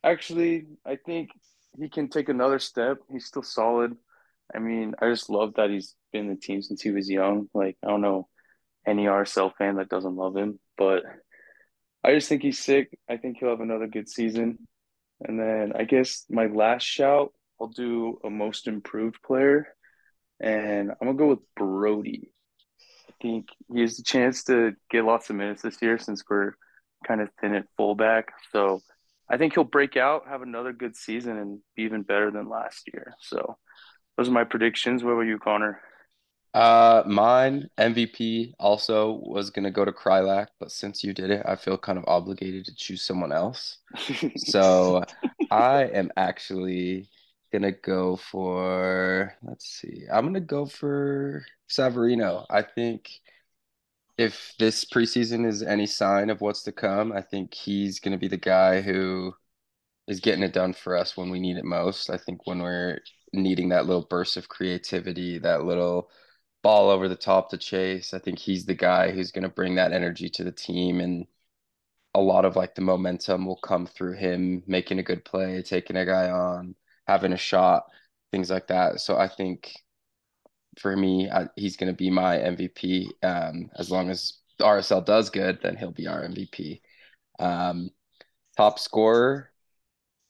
actually, 0.03 0.65
I 0.85 0.97
think 0.97 1.29
he 1.77 1.89
can 1.89 2.09
take 2.09 2.29
another 2.29 2.59
step. 2.59 2.97
He's 3.11 3.25
still 3.25 3.43
solid. 3.43 3.95
I 4.53 4.59
mean, 4.59 4.93
I 5.01 5.09
just 5.09 5.29
love 5.29 5.55
that 5.55 5.69
he's 5.69 5.95
been 6.11 6.27
in 6.27 6.29
the 6.29 6.35
team 6.35 6.61
since 6.61 6.81
he 6.81 6.91
was 6.91 7.09
young. 7.09 7.49
Like, 7.53 7.77
I 7.83 7.87
don't 7.87 8.01
know 8.01 8.27
any 8.85 9.05
RSL 9.05 9.53
fan 9.57 9.75
that 9.77 9.89
doesn't 9.89 10.15
love 10.15 10.37
him, 10.37 10.59
but 10.77 11.03
I 12.03 12.13
just 12.13 12.29
think 12.29 12.43
he's 12.43 12.59
sick. 12.59 12.97
I 13.09 13.17
think 13.17 13.37
he'll 13.39 13.49
have 13.49 13.61
another 13.61 13.87
good 13.87 14.07
season. 14.07 14.67
And 15.21 15.39
then 15.39 15.73
I 15.75 15.85
guess 15.85 16.25
my 16.29 16.45
last 16.45 16.83
shout, 16.83 17.33
I'll 17.59 17.67
do 17.67 18.19
a 18.23 18.29
most 18.29 18.67
improved 18.67 19.21
player. 19.23 19.67
And 20.39 20.91
I'm 20.91 21.07
going 21.07 21.17
to 21.17 21.23
go 21.23 21.29
with 21.29 21.39
Brody 21.55 22.31
think 23.21 23.47
he 23.73 23.81
has 23.81 23.99
a 23.99 24.03
chance 24.03 24.43
to 24.45 24.73
get 24.89 25.05
lots 25.05 25.29
of 25.29 25.35
minutes 25.35 25.61
this 25.61 25.81
year 25.81 25.97
since 25.97 26.23
we're 26.29 26.53
kind 27.07 27.21
of 27.21 27.29
thin 27.39 27.55
at 27.55 27.65
fullback. 27.77 28.33
So 28.51 28.81
I 29.29 29.37
think 29.37 29.53
he'll 29.53 29.63
break 29.63 29.97
out, 29.97 30.27
have 30.27 30.41
another 30.41 30.73
good 30.73 30.95
season, 30.95 31.37
and 31.37 31.59
be 31.75 31.83
even 31.83 32.03
better 32.03 32.31
than 32.31 32.49
last 32.49 32.89
year. 32.93 33.13
So 33.19 33.57
those 34.17 34.27
are 34.27 34.33
my 34.33 34.43
predictions. 34.43 35.03
What 35.03 35.11
about 35.11 35.21
you, 35.21 35.39
Connor? 35.39 35.81
Uh, 36.53 37.03
mine 37.05 37.69
MVP 37.77 38.53
also 38.59 39.19
was 39.23 39.49
gonna 39.49 39.71
go 39.71 39.83
to 39.83 39.91
Kreilach, 39.91 40.47
but 40.57 40.71
since 40.71 41.03
you 41.03 41.13
did 41.13 41.29
it, 41.29 41.41
I 41.45 41.57
feel 41.57 41.77
kind 41.77 41.97
of 41.97 42.05
obligated 42.07 42.63
to 42.65 42.75
choose 42.75 43.01
someone 43.01 43.33
else. 43.33 43.79
so 44.37 45.03
I 45.51 45.83
am 45.83 46.11
actually 46.15 47.09
gonna 47.55 47.71
go 47.71 48.17
for 48.17 49.33
let's 49.43 49.65
see. 49.67 50.05
I'm 50.11 50.25
gonna 50.25 50.39
go 50.41 50.65
for 50.65 51.45
Savarino. 51.69 52.45
I 52.49 52.61
think 52.63 53.09
if 54.17 54.53
this 54.59 54.85
preseason 54.85 55.45
is 55.45 55.63
any 55.63 55.85
sign 55.87 56.29
of 56.29 56.41
what's 56.41 56.63
to 56.63 56.71
come, 56.71 57.11
I 57.11 57.21
think 57.21 57.53
he's 57.53 57.99
gonna 57.99 58.17
be 58.17 58.27
the 58.27 58.37
guy 58.37 58.81
who 58.81 59.33
is 60.07 60.19
getting 60.21 60.43
it 60.43 60.53
done 60.53 60.73
for 60.73 60.97
us 60.97 61.17
when 61.17 61.29
we 61.31 61.39
need 61.39 61.57
it 61.57 61.65
most. 61.65 62.09
I 62.09 62.17
think 62.17 62.47
when 62.47 62.61
we're 62.61 62.99
needing 63.33 63.69
that 63.69 63.87
little 63.87 64.05
burst 64.09 64.37
of 64.37 64.49
creativity, 64.49 65.39
that 65.39 65.65
little 65.65 66.09
ball 66.63 66.89
over 66.89 67.07
the 67.09 67.15
top 67.15 67.49
to 67.51 67.57
chase, 67.57 68.13
I 68.13 68.19
think 68.19 68.39
he's 68.39 68.65
the 68.65 68.75
guy 68.75 69.11
who's 69.11 69.31
gonna 69.31 69.49
bring 69.49 69.75
that 69.75 69.93
energy 69.93 70.29
to 70.31 70.43
the 70.43 70.51
team 70.51 70.99
and 71.01 71.27
a 72.15 72.21
lot 72.21 72.45
of 72.45 72.55
like 72.55 72.75
the 72.75 72.81
momentum 72.81 73.45
will 73.45 73.57
come 73.57 73.85
through 73.87 74.13
him 74.13 74.63
making 74.67 74.99
a 74.99 75.03
good 75.03 75.25
play, 75.25 75.61
taking 75.61 75.97
a 75.97 76.05
guy 76.05 76.29
on 76.29 76.75
having 77.07 77.33
a 77.33 77.37
shot, 77.37 77.85
things 78.31 78.49
like 78.49 78.67
that. 78.67 78.99
So 78.99 79.17
I 79.17 79.27
think 79.27 79.73
for 80.79 80.95
me, 80.95 81.29
I, 81.29 81.47
he's 81.55 81.77
going 81.77 81.91
to 81.91 81.97
be 81.97 82.09
my 82.09 82.37
MVP. 82.37 83.09
Um, 83.23 83.69
as 83.77 83.89
long 83.91 84.09
as 84.09 84.33
the 84.57 84.65
RSL 84.65 85.05
does 85.05 85.29
good, 85.29 85.59
then 85.61 85.75
he'll 85.77 85.91
be 85.91 86.07
our 86.07 86.23
MVP. 86.23 86.81
Um, 87.39 87.91
top 88.57 88.79
scorer, 88.79 89.51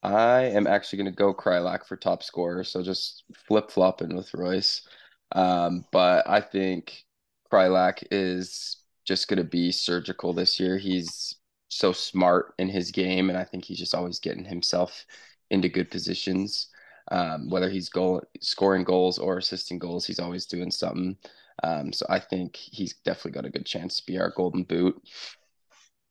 I 0.03 0.43
am 0.43 0.67
actually 0.67 0.97
going 0.97 1.11
to 1.11 1.17
go 1.17 1.33
Kreilach 1.33 1.85
for 1.85 1.97
top 1.97 2.21
scorer, 2.21 2.63
so 2.63 2.83
just 2.83 3.23
flip 3.47 3.71
flopping 3.71 4.15
with 4.15 4.33
Royce. 4.33 4.87
Um, 5.31 5.85
but 5.91 6.29
I 6.29 6.41
think 6.41 7.03
Kreilach 7.51 8.03
is 8.11 8.77
just 9.05 9.27
going 9.27 9.37
to 9.37 9.43
be 9.43 9.71
surgical 9.71 10.33
this 10.33 10.59
year. 10.59 10.77
He's 10.77 11.35
so 11.69 11.91
smart 11.91 12.53
in 12.59 12.69
his 12.69 12.91
game, 12.91 13.29
and 13.29 13.37
I 13.37 13.45
think 13.45 13.65
he's 13.65 13.79
just 13.79 13.95
always 13.95 14.19
getting 14.19 14.45
himself 14.45 15.05
into 15.49 15.69
good 15.69 15.91
positions. 15.91 16.69
Um, 17.11 17.49
whether 17.49 17.69
he's 17.69 17.89
goal 17.89 18.23
scoring 18.41 18.83
goals 18.83 19.19
or 19.19 19.37
assisting 19.37 19.77
goals, 19.77 20.05
he's 20.05 20.19
always 20.19 20.45
doing 20.45 20.71
something. 20.71 21.17
Um, 21.63 21.93
so 21.93 22.05
I 22.09 22.19
think 22.19 22.55
he's 22.55 22.95
definitely 23.05 23.31
got 23.31 23.45
a 23.45 23.51
good 23.51 23.65
chance 23.65 23.97
to 23.97 24.05
be 24.05 24.17
our 24.17 24.33
golden 24.35 24.63
boot. 24.63 24.99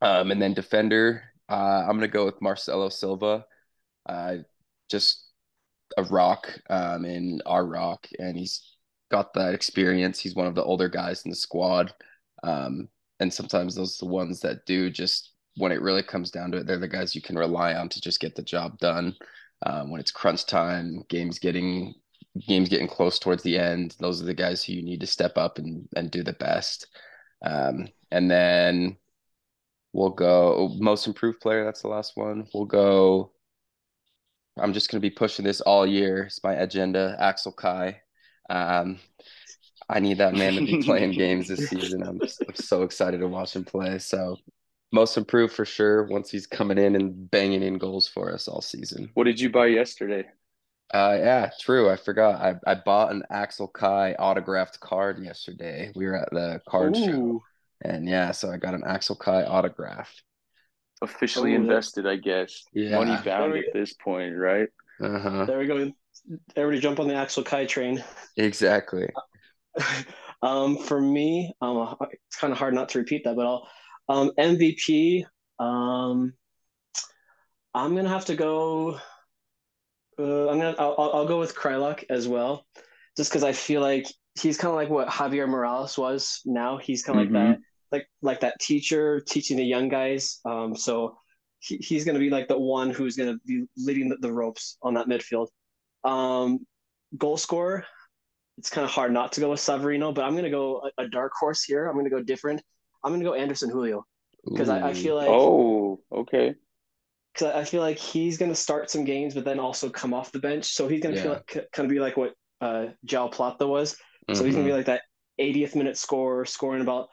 Um, 0.01 0.31
and 0.31 0.41
then 0.41 0.55
defender, 0.55 1.23
uh, 1.49 1.85
I'm 1.89 1.97
gonna 1.97 2.09
go 2.09 2.25
with 2.25 2.41
Marcelo 2.41 2.89
Silva. 2.89 3.45
Uh, 4.07 4.37
just 4.91 5.27
a 5.97 6.05
rock 6.05 6.49
um, 6.71 7.05
in 7.05 7.41
our 7.47 7.67
rock, 7.67 8.07
and 8.19 8.37
he's 8.37 8.77
got 9.11 9.35
that 9.35 9.55
experience. 9.55 10.21
He's 10.21 10.35
one 10.35 10.47
of 10.47 10.55
the 10.55 10.65
older 10.65 10.89
guys 10.89 11.23
in 11.25 11.31
the 11.31 11.37
squad, 11.37 11.93
um, 12.43 12.89
and 13.21 13.33
sometimes 13.33 13.75
those 13.75 13.97
are 14.01 14.07
the 14.07 14.13
ones 14.13 14.41
that 14.41 14.67
do 14.67 14.91
just 14.91 15.34
when 15.57 15.73
it 15.73 15.83
really 15.83 16.03
comes 16.03 16.31
down 16.31 16.51
to 16.53 16.59
it, 16.59 16.67
they're 16.67 16.79
the 16.79 16.89
guys 16.89 17.15
you 17.15 17.23
can 17.23 17.37
rely 17.37 17.75
on 17.75 17.89
to 17.91 18.01
just 18.01 18.21
get 18.21 18.35
the 18.35 18.43
job 18.43 18.79
done. 18.79 19.15
Um, 19.65 19.91
when 19.91 20.01
it's 20.01 20.11
crunch 20.11 20.47
time, 20.47 21.05
games 21.09 21.39
getting 21.39 21.95
games 22.49 22.69
getting 22.69 22.89
close 22.89 23.19
towards 23.19 23.45
the 23.45 23.57
end, 23.57 23.95
those 24.01 24.21
are 24.21 24.25
the 24.27 24.35
guys 24.35 24.65
who 24.65 24.73
you 24.73 24.83
need 24.83 25.01
to 25.01 25.07
step 25.07 25.39
up 25.39 25.59
and 25.59 25.89
and 25.97 26.11
do 26.11 26.23
the 26.23 26.33
best. 26.33 26.89
Um, 27.45 27.89
and 28.11 28.31
then 28.31 28.97
we'll 29.93 30.11
go 30.11 30.75
most 30.79 31.07
improved 31.07 31.41
player. 31.41 31.65
That's 31.65 31.83
the 31.83 31.89
last 31.89 32.17
one. 32.17 32.47
We'll 32.53 32.65
go. 32.67 33.33
I'm 34.59 34.73
just 34.73 34.91
going 34.91 35.01
to 35.01 35.09
be 35.09 35.15
pushing 35.15 35.45
this 35.45 35.61
all 35.61 35.87
year. 35.87 36.25
It's 36.25 36.43
my 36.45 36.55
agenda. 36.55 37.17
Axel 37.19 37.53
Kei. 37.53 38.01
Um, 38.51 38.99
I 39.89 40.01
need 40.01 40.19
that 40.19 40.35
man 40.35 40.55
to 40.55 40.61
be 40.65 40.83
playing 40.83 41.13
games 41.19 41.49
this 41.49 41.69
season. 41.69 42.03
I'm, 42.03 42.21
I'm 42.21 42.55
so 42.55 42.83
excited 42.83 43.19
to 43.19 43.29
watch 43.29 43.57
him 43.57 43.65
play. 43.65 43.99
So 43.99 44.37
most 44.95 45.17
improved 45.17 45.53
for 45.53 45.65
sure 45.65 46.05
once 46.05 46.31
he's 46.31 46.47
coming 46.47 46.79
in 46.79 46.95
and 46.95 47.29
banging 47.31 47.63
in 47.63 47.77
goals 47.77 48.07
for 48.07 48.33
us 48.33 48.47
all 48.47 48.63
season. 48.63 49.11
What 49.15 49.25
did 49.25 49.41
you 49.41 49.51
buy 49.51 49.67
yesterday? 49.67 50.25
Uh, 50.93 51.17
yeah, 51.19 51.51
true. 51.61 51.91
I 51.91 51.97
forgot. 51.97 52.41
I, 52.41 52.55
I 52.71 52.77
bought 52.77 53.11
an 53.11 53.25
Axel 53.29 53.67
Kei 53.67 54.15
autographed 54.15 54.79
card 54.79 55.23
yesterday. 55.23 55.91
We 55.97 56.07
were 56.07 56.17
at 56.17 56.31
the 56.31 56.61
card 56.69 56.97
Ooh. 56.97 57.05
show, 57.05 57.43
and 57.83 58.09
yeah, 58.09 58.31
so 58.31 58.51
I 58.53 58.57
got 58.57 58.75
an 58.75 58.85
Axel 58.87 59.17
Kei 59.17 59.45
autograph. 59.45 60.15
Officially 61.03 61.53
oh, 61.53 61.57
invested, 61.57 62.07
I 62.07 62.17
guess. 62.17 62.63
Yeah, 62.73 62.99
money 62.99 63.21
bound 63.25 63.57
at 63.57 63.73
this 63.73 63.95
point, 63.95 64.37
right? 64.37 64.69
Uh 65.03 65.19
huh. 65.19 65.45
There 65.47 65.59
we 65.59 65.67
go. 65.67 65.91
Everybody 66.55 66.81
jump 66.81 67.01
on 67.01 67.09
the 67.09 67.15
Axel 67.15 67.43
Kei 67.43 67.67
train. 67.67 68.05
Exactly. 68.37 69.09
um, 70.43 70.79
for 70.79 71.01
me, 71.01 71.53
um, 71.61 71.97
it's 72.13 72.37
kind 72.37 72.53
of 72.53 72.59
hard 72.59 72.75
not 72.75 72.91
to 72.91 72.99
repeat 72.99 73.25
that, 73.25 73.35
but 73.35 73.47
I'll 73.47 73.69
um, 74.09 74.31
MVP. 74.39 75.25
Um, 75.59 76.35
I'm 77.75 77.95
gonna 77.95 78.09
have 78.09 78.27
to 78.27 78.37
go. 78.37 78.99
Uh, 80.19 80.49
I'm 80.49 80.59
gonna. 80.59 80.77
I'll, 80.79 81.11
I'll 81.13 81.27
go 81.27 81.39
with 81.39 81.55
Kreilach 81.55 82.05
as 82.11 82.29
well, 82.29 82.67
just 83.17 83.31
because 83.31 83.45
I 83.45 83.53
feel 83.53 83.81
like 83.81 84.07
he's 84.41 84.59
kind 84.59 84.71
of 84.71 84.77
like 84.77 84.91
what 84.91 85.09
Javier 85.09 85.49
Morales 85.49 85.97
was. 85.99 86.41
Now 86.45 86.77
he's 86.77 87.03
kind 87.03 87.21
of 87.21 87.27
mm-hmm. 87.27 87.37
like 87.37 87.57
that, 87.57 87.61
like 87.93 88.07
like 88.23 88.41
that 88.41 88.61
teacher 88.61 89.21
teaching 89.21 89.57
the 89.57 89.65
young 89.65 89.89
guys. 89.89 90.41
Um, 90.45 90.77
so 90.77 91.17
he, 91.59 91.77
he's 91.77 92.05
gonna 92.05 92.19
be 92.19 92.31
like 92.31 92.49
the 92.49 92.59
one 92.59 92.91
who's 92.91 93.17
gonna 93.17 93.37
be 93.47 93.65
leading 93.77 94.09
the, 94.09 94.17
the 94.17 94.33
ropes 94.33 94.79
on 94.83 94.95
that 94.95 95.09
midfield. 95.09 95.49
Um, 96.05 96.61
goal 97.17 97.37
scorer. 97.37 97.85
It's 98.59 98.71
kind 98.71 98.85
of 98.85 98.91
hard 98.91 99.13
not 99.13 99.33
to 99.33 99.41
go 99.41 99.51
with 99.51 99.61
Savarino, 99.61 100.15
but 100.15 100.25
I'm 100.25 100.33
going 100.33 100.45
to 100.45 100.51
go 100.51 100.89
a, 100.99 101.03
a 101.03 101.09
dark 101.09 101.33
horse 101.39 101.65
here. 101.65 101.87
I'm 101.87 101.95
going 101.95 102.05
to 102.05 102.11
go 102.11 102.23
different. 102.23 102.63
I'm 103.05 103.11
going 103.11 103.21
to 103.21 103.27
go 103.27 103.35
Anderson 103.35 103.71
Julio 103.71 104.07
because 104.45 104.69
I, 104.69 104.89
I, 104.89 104.93
feel 104.95 105.17
like 105.17 105.29
oh 105.29 106.01
okay 106.13 106.55
because 107.33 107.55
I 107.55 107.65
feel 107.65 107.81
like 107.81 107.99
he's 107.99 108.39
going 108.39 108.51
to 108.51 108.57
start 108.57 108.91
some 108.91 109.05
games, 109.05 109.35
but 109.35 109.45
then 109.45 109.59
also 109.59 109.91
come 109.91 110.15
off 110.15 110.33
the 110.33 110.39
bench. 110.39 110.67
So 110.67 110.87
he's 110.87 111.03
going 111.03 111.15
to 111.15 111.19
yeah. 111.19 111.23
feel 111.25 111.33
like, 111.33 111.69
kind 111.73 111.87
of 111.87 111.91
be 111.91 111.99
like 111.99 112.17
what 112.17 112.35
uh, 112.61 112.87
João 113.07 113.31
Plata 113.31 113.67
was. 113.67 113.91
So 113.91 113.97
mm-hmm. 114.35 114.45
he's 114.45 114.55
going 114.55 114.67
to 114.67 114.71
be 114.71 114.77
like 114.77 114.87
that 114.87 115.03
80th 115.41 115.75
minute 115.75 115.99
score, 115.99 116.45
scoring 116.45 116.81
about 116.81 117.09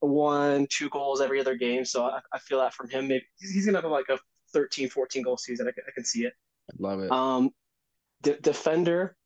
one, 0.00 0.66
two 0.70 0.88
goals 0.88 1.20
every 1.20 1.38
other 1.38 1.54
game. 1.54 1.84
So 1.84 2.04
I, 2.04 2.20
I 2.32 2.38
feel 2.38 2.60
that 2.60 2.72
from 2.72 2.88
him. 2.88 3.08
Maybe 3.08 3.26
he's 3.38 3.66
going 3.66 3.74
to 3.74 3.82
have 3.82 3.90
like 3.90 4.08
a 4.08 4.18
13, 4.54 4.88
14 4.88 5.22
goal 5.22 5.36
season. 5.36 5.68
I 5.68 5.72
can, 5.72 5.84
I 5.86 5.90
can 5.92 6.04
see 6.04 6.24
it. 6.24 6.32
I 6.70 6.74
love 6.78 7.00
it. 7.00 7.10
Um, 7.10 7.50
D- 8.22 8.36
defender, 8.40 9.16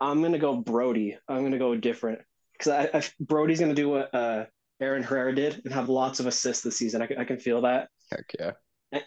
I'm 0.00 0.22
gonna 0.22 0.38
go 0.38 0.56
Brody. 0.56 1.16
I'm 1.28 1.44
gonna 1.44 1.58
go 1.58 1.76
different 1.76 2.20
because 2.54 2.72
I, 2.72 2.98
I, 2.98 3.02
Brody's 3.20 3.60
gonna 3.60 3.74
do 3.74 3.88
what 3.88 4.12
uh, 4.12 4.46
Aaron 4.82 5.02
Herrera 5.02 5.34
did 5.34 5.62
and 5.64 5.72
have 5.72 5.88
lots 5.88 6.20
of 6.20 6.26
assists 6.26 6.62
this 6.62 6.76
season. 6.76 7.02
I 7.02 7.06
can, 7.06 7.18
I 7.18 7.24
can 7.24 7.38
feel 7.38 7.62
that. 7.62 7.88
Heck 8.10 8.32
yeah. 8.38 8.52
And, 8.90 9.04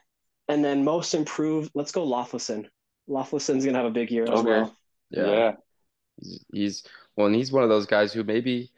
and 0.47 0.65
then 0.65 0.83
most 0.83 1.13
improved, 1.13 1.71
let's 1.75 1.91
go 1.91 2.07
Löffelsend. 2.07 2.67
Löffelsend's 3.09 3.65
gonna 3.65 3.77
have 3.77 3.85
a 3.85 3.91
big 3.91 4.09
year 4.09 4.23
as 4.23 4.41
well. 4.41 4.75
Yeah. 5.11 5.27
yeah. 5.27 5.51
He's, 6.19 6.45
he's 6.51 6.83
well, 7.15 7.27
and 7.27 7.35
he's 7.35 7.51
one 7.51 7.63
of 7.63 7.69
those 7.69 7.85
guys 7.85 8.13
who 8.13 8.23
maybe 8.23 8.71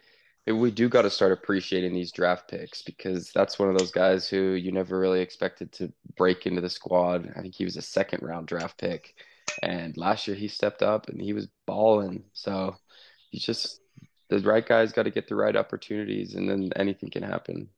maybe 0.46 0.58
we 0.58 0.72
do 0.72 0.90
got 0.90 1.04
to 1.04 1.10
start 1.10 1.32
appreciating 1.32 1.94
these 1.94 2.12
draft 2.12 2.50
picks 2.50 2.82
because 2.82 3.32
that's 3.34 3.60
one 3.60 3.70
of 3.70 3.78
those 3.78 3.92
guys 3.92 4.28
who 4.28 4.52
you 4.54 4.72
never 4.72 5.00
really 5.00 5.22
expected 5.22 5.72
to 5.74 5.92
break 6.16 6.46
into 6.46 6.62
the 6.62 6.70
squad. 6.70 7.32
I 7.38 7.42
think 7.42 7.56
he 7.56 7.66
was 7.66 7.78
a 7.78 7.82
second 7.82 8.24
round 8.24 8.48
draft 8.48 8.78
pick 8.78 9.14
and 9.62 9.96
last 9.98 10.28
year 10.28 10.36
he 10.36 10.48
stepped 10.48 10.82
up 10.82 11.10
and 11.10 11.22
he 11.22 11.34
was 11.34 11.48
balling. 11.66 12.24
So 12.34 12.76
he's 13.30 13.44
just 13.44 13.82
the 14.30 14.40
right 14.40 14.66
guy's 14.66 14.92
got 14.92 15.04
to 15.04 15.12
get 15.12 15.28
the 15.28 15.36
right 15.36 15.56
opportunities, 15.56 16.36
and 16.36 16.50
then 16.50 16.70
anything 16.76 17.10
can 17.10 17.24
happen. 17.24 17.70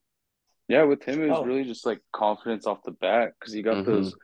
Yeah, 0.68 0.84
with 0.84 1.04
him 1.04 1.24
it 1.24 1.30
was 1.30 1.40
oh. 1.40 1.46
really 1.46 1.64
just 1.64 1.86
like 1.86 2.00
confidence 2.14 2.68
off 2.68 2.84
the 2.84 2.92
bat 2.92 3.34
because 3.40 3.54
he 3.54 3.62
got 3.62 3.78
mm-hmm. 3.78 3.92
those 3.92 4.16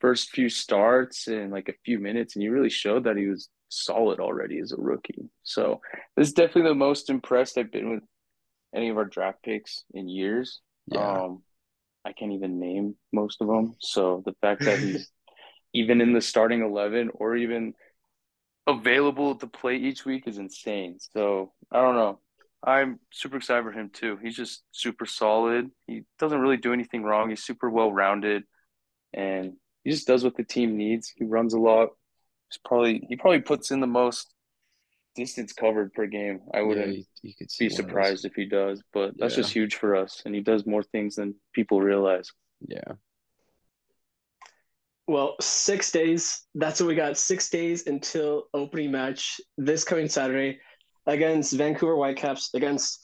first 0.00 0.30
few 0.30 0.48
starts 0.48 1.28
in 1.28 1.50
like 1.50 1.68
a 1.68 1.74
few 1.84 1.98
minutes, 1.98 2.36
and 2.36 2.42
he 2.42 2.48
really 2.48 2.70
showed 2.70 3.04
that 3.04 3.16
he 3.16 3.26
was 3.26 3.48
solid 3.68 4.20
already 4.20 4.58
as 4.58 4.72
a 4.72 4.76
rookie. 4.76 5.30
So 5.42 5.80
this 6.16 6.28
is 6.28 6.34
definitely 6.34 6.70
the 6.70 6.74
most 6.74 7.10
impressed 7.10 7.58
I've 7.58 7.72
been 7.72 7.90
with 7.90 8.02
any 8.74 8.88
of 8.88 8.96
our 8.96 9.04
draft 9.04 9.42
picks 9.42 9.84
in 9.94 10.08
years. 10.08 10.60
Yeah. 10.86 11.24
Um, 11.24 11.42
I 12.04 12.12
can't 12.12 12.32
even 12.32 12.58
name 12.58 12.96
most 13.12 13.40
of 13.40 13.48
them. 13.48 13.76
So 13.80 14.22
the 14.24 14.34
fact 14.40 14.64
that 14.64 14.78
he's 14.78 15.10
even 15.74 16.00
in 16.00 16.12
the 16.12 16.20
starting 16.20 16.62
11 16.62 17.10
or 17.14 17.36
even 17.36 17.74
available 18.66 19.34
to 19.36 19.46
play 19.46 19.76
each 19.76 20.04
week 20.04 20.26
is 20.26 20.38
insane. 20.38 20.98
So 20.98 21.52
I 21.70 21.80
don't 21.80 21.96
know. 21.96 22.20
I'm 22.62 23.00
super 23.10 23.38
excited 23.38 23.64
for 23.64 23.72
him 23.72 23.90
too. 23.92 24.18
He's 24.22 24.36
just 24.36 24.62
super 24.72 25.06
solid. 25.06 25.70
He 25.86 26.04
doesn't 26.18 26.40
really 26.40 26.58
do 26.58 26.72
anything 26.72 27.02
wrong. 27.02 27.30
He's 27.30 27.42
super 27.42 27.70
well 27.70 27.90
rounded 27.90 28.44
and 29.14 29.54
he 29.82 29.90
just 29.90 30.06
does 30.06 30.24
what 30.24 30.36
the 30.36 30.44
team 30.44 30.76
needs. 30.76 31.12
He 31.16 31.24
runs 31.24 31.54
a 31.54 31.58
lot. 31.58 31.88
He's 32.50 32.60
probably 32.64 33.06
he 33.08 33.16
probably 33.16 33.40
puts 33.40 33.70
in 33.70 33.80
the 33.80 33.86
most 33.86 34.34
distance 35.14 35.52
covered 35.52 35.94
per 35.94 36.06
game. 36.06 36.40
I 36.52 36.60
wouldn't 36.60 36.88
yeah, 36.88 37.02
you, 37.22 37.32
you 37.38 37.46
be 37.58 37.70
surprised 37.70 38.26
if 38.26 38.34
he 38.34 38.44
does, 38.44 38.82
but 38.92 39.12
that's 39.16 39.34
yeah. 39.34 39.42
just 39.42 39.52
huge 39.52 39.76
for 39.76 39.96
us 39.96 40.22
and 40.26 40.34
he 40.34 40.42
does 40.42 40.66
more 40.66 40.82
things 40.82 41.16
than 41.16 41.34
people 41.54 41.80
realize. 41.80 42.30
Yeah. 42.66 42.92
Well, 45.10 45.34
six 45.40 45.90
days. 45.90 46.46
That's 46.54 46.78
what 46.78 46.86
we 46.86 46.94
got. 46.94 47.18
Six 47.18 47.50
days 47.50 47.88
until 47.88 48.44
opening 48.54 48.92
match 48.92 49.40
this 49.58 49.82
coming 49.82 50.08
Saturday 50.08 50.60
against 51.04 51.52
Vancouver 51.54 51.96
Whitecaps 51.96 52.50
against 52.54 53.00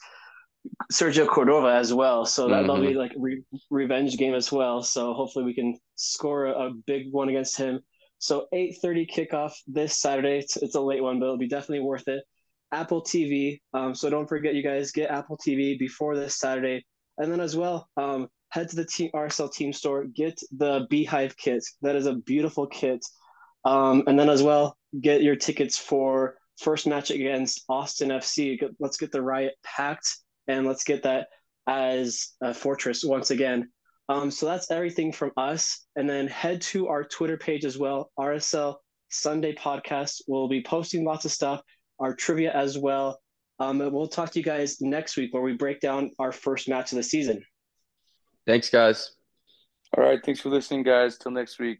Sergio 0.89 1.27
Cordova 1.27 1.73
as 1.73 1.93
well. 1.93 2.25
So 2.25 2.47
that, 2.47 2.65
will 2.65 2.75
mm-hmm. 2.75 2.87
be 2.87 2.93
like 2.93 3.11
re- 3.17 3.43
revenge 3.69 4.17
game 4.17 4.35
as 4.35 4.53
well. 4.53 4.81
So 4.83 5.13
hopefully 5.13 5.43
we 5.43 5.53
can 5.53 5.77
score 5.97 6.45
a, 6.45 6.67
a 6.67 6.71
big 6.85 7.07
one 7.11 7.27
against 7.27 7.57
him. 7.57 7.81
So 8.19 8.47
8:30 8.53 9.11
kickoff 9.13 9.51
this 9.67 9.99
Saturday. 9.99 10.39
It's, 10.39 10.55
it's, 10.55 10.75
a 10.75 10.79
late 10.79 11.03
one, 11.03 11.19
but 11.19 11.25
it'll 11.25 11.37
be 11.37 11.49
definitely 11.49 11.81
worth 11.81 12.07
it. 12.07 12.23
Apple 12.71 13.03
TV. 13.03 13.59
Um, 13.73 13.93
so 13.93 14.09
don't 14.09 14.29
forget, 14.29 14.55
you 14.55 14.63
guys 14.63 14.93
get 14.93 15.11
Apple 15.11 15.37
TV 15.45 15.77
before 15.77 16.15
this 16.15 16.39
Saturday, 16.39 16.85
and 17.17 17.29
then 17.29 17.41
as 17.41 17.57
well. 17.57 17.89
Um, 17.97 18.29
head 18.49 18.69
to 18.69 18.75
the 18.75 18.85
team 18.85 19.09
RSL 19.13 19.51
team 19.51 19.73
store, 19.73 20.05
get 20.05 20.39
the 20.51 20.87
Beehive 20.89 21.35
kit. 21.37 21.63
That 21.81 21.95
is 21.95 22.05
a 22.05 22.15
beautiful 22.15 22.67
kit. 22.67 23.05
Um, 23.65 24.03
and 24.07 24.17
then 24.17 24.29
as 24.29 24.43
well, 24.43 24.77
get 24.99 25.21
your 25.21 25.35
tickets 25.35 25.77
for 25.77 26.35
first 26.59 26.87
match 26.87 27.11
against 27.11 27.63
Austin 27.69 28.09
FC. 28.09 28.59
Let's 28.79 28.97
get 28.97 29.11
the 29.11 29.21
riot 29.21 29.55
packed 29.63 30.07
and 30.47 30.65
let's 30.65 30.83
get 30.83 31.03
that 31.03 31.27
as 31.67 32.29
a 32.41 32.53
fortress 32.53 33.03
once 33.03 33.31
again. 33.31 33.69
Um, 34.09 34.31
so 34.31 34.45
that's 34.45 34.71
everything 34.71 35.11
from 35.11 35.31
us. 35.35 35.85
And 35.95 36.09
then 36.09 36.27
head 36.27 36.61
to 36.61 36.87
our 36.87 37.03
Twitter 37.03 37.37
page 37.37 37.65
as 37.65 37.77
well, 37.77 38.11
RSL 38.17 38.75
Sunday 39.09 39.53
Podcast. 39.53 40.21
We'll 40.27 40.47
be 40.47 40.63
posting 40.63 41.03
lots 41.03 41.25
of 41.25 41.31
stuff, 41.31 41.61
our 41.99 42.15
trivia 42.15 42.53
as 42.53 42.77
well. 42.77 43.19
Um, 43.59 43.81
and 43.81 43.91
we'll 43.91 44.07
talk 44.07 44.31
to 44.31 44.39
you 44.39 44.45
guys 44.45 44.79
next 44.79 45.17
week 45.17 45.33
where 45.33 45.43
we 45.43 45.53
break 45.53 45.81
down 45.81 46.11
our 46.19 46.31
first 46.31 46.69
match 46.69 46.91
of 46.91 46.97
the 46.97 47.03
season. 47.03 47.43
Thanks, 48.47 48.69
guys. 48.69 49.11
All 49.95 50.03
right. 50.03 50.19
Thanks 50.25 50.39
for 50.39 50.49
listening, 50.49 50.83
guys. 50.83 51.17
Till 51.17 51.31
next 51.31 51.59
week. 51.59 51.79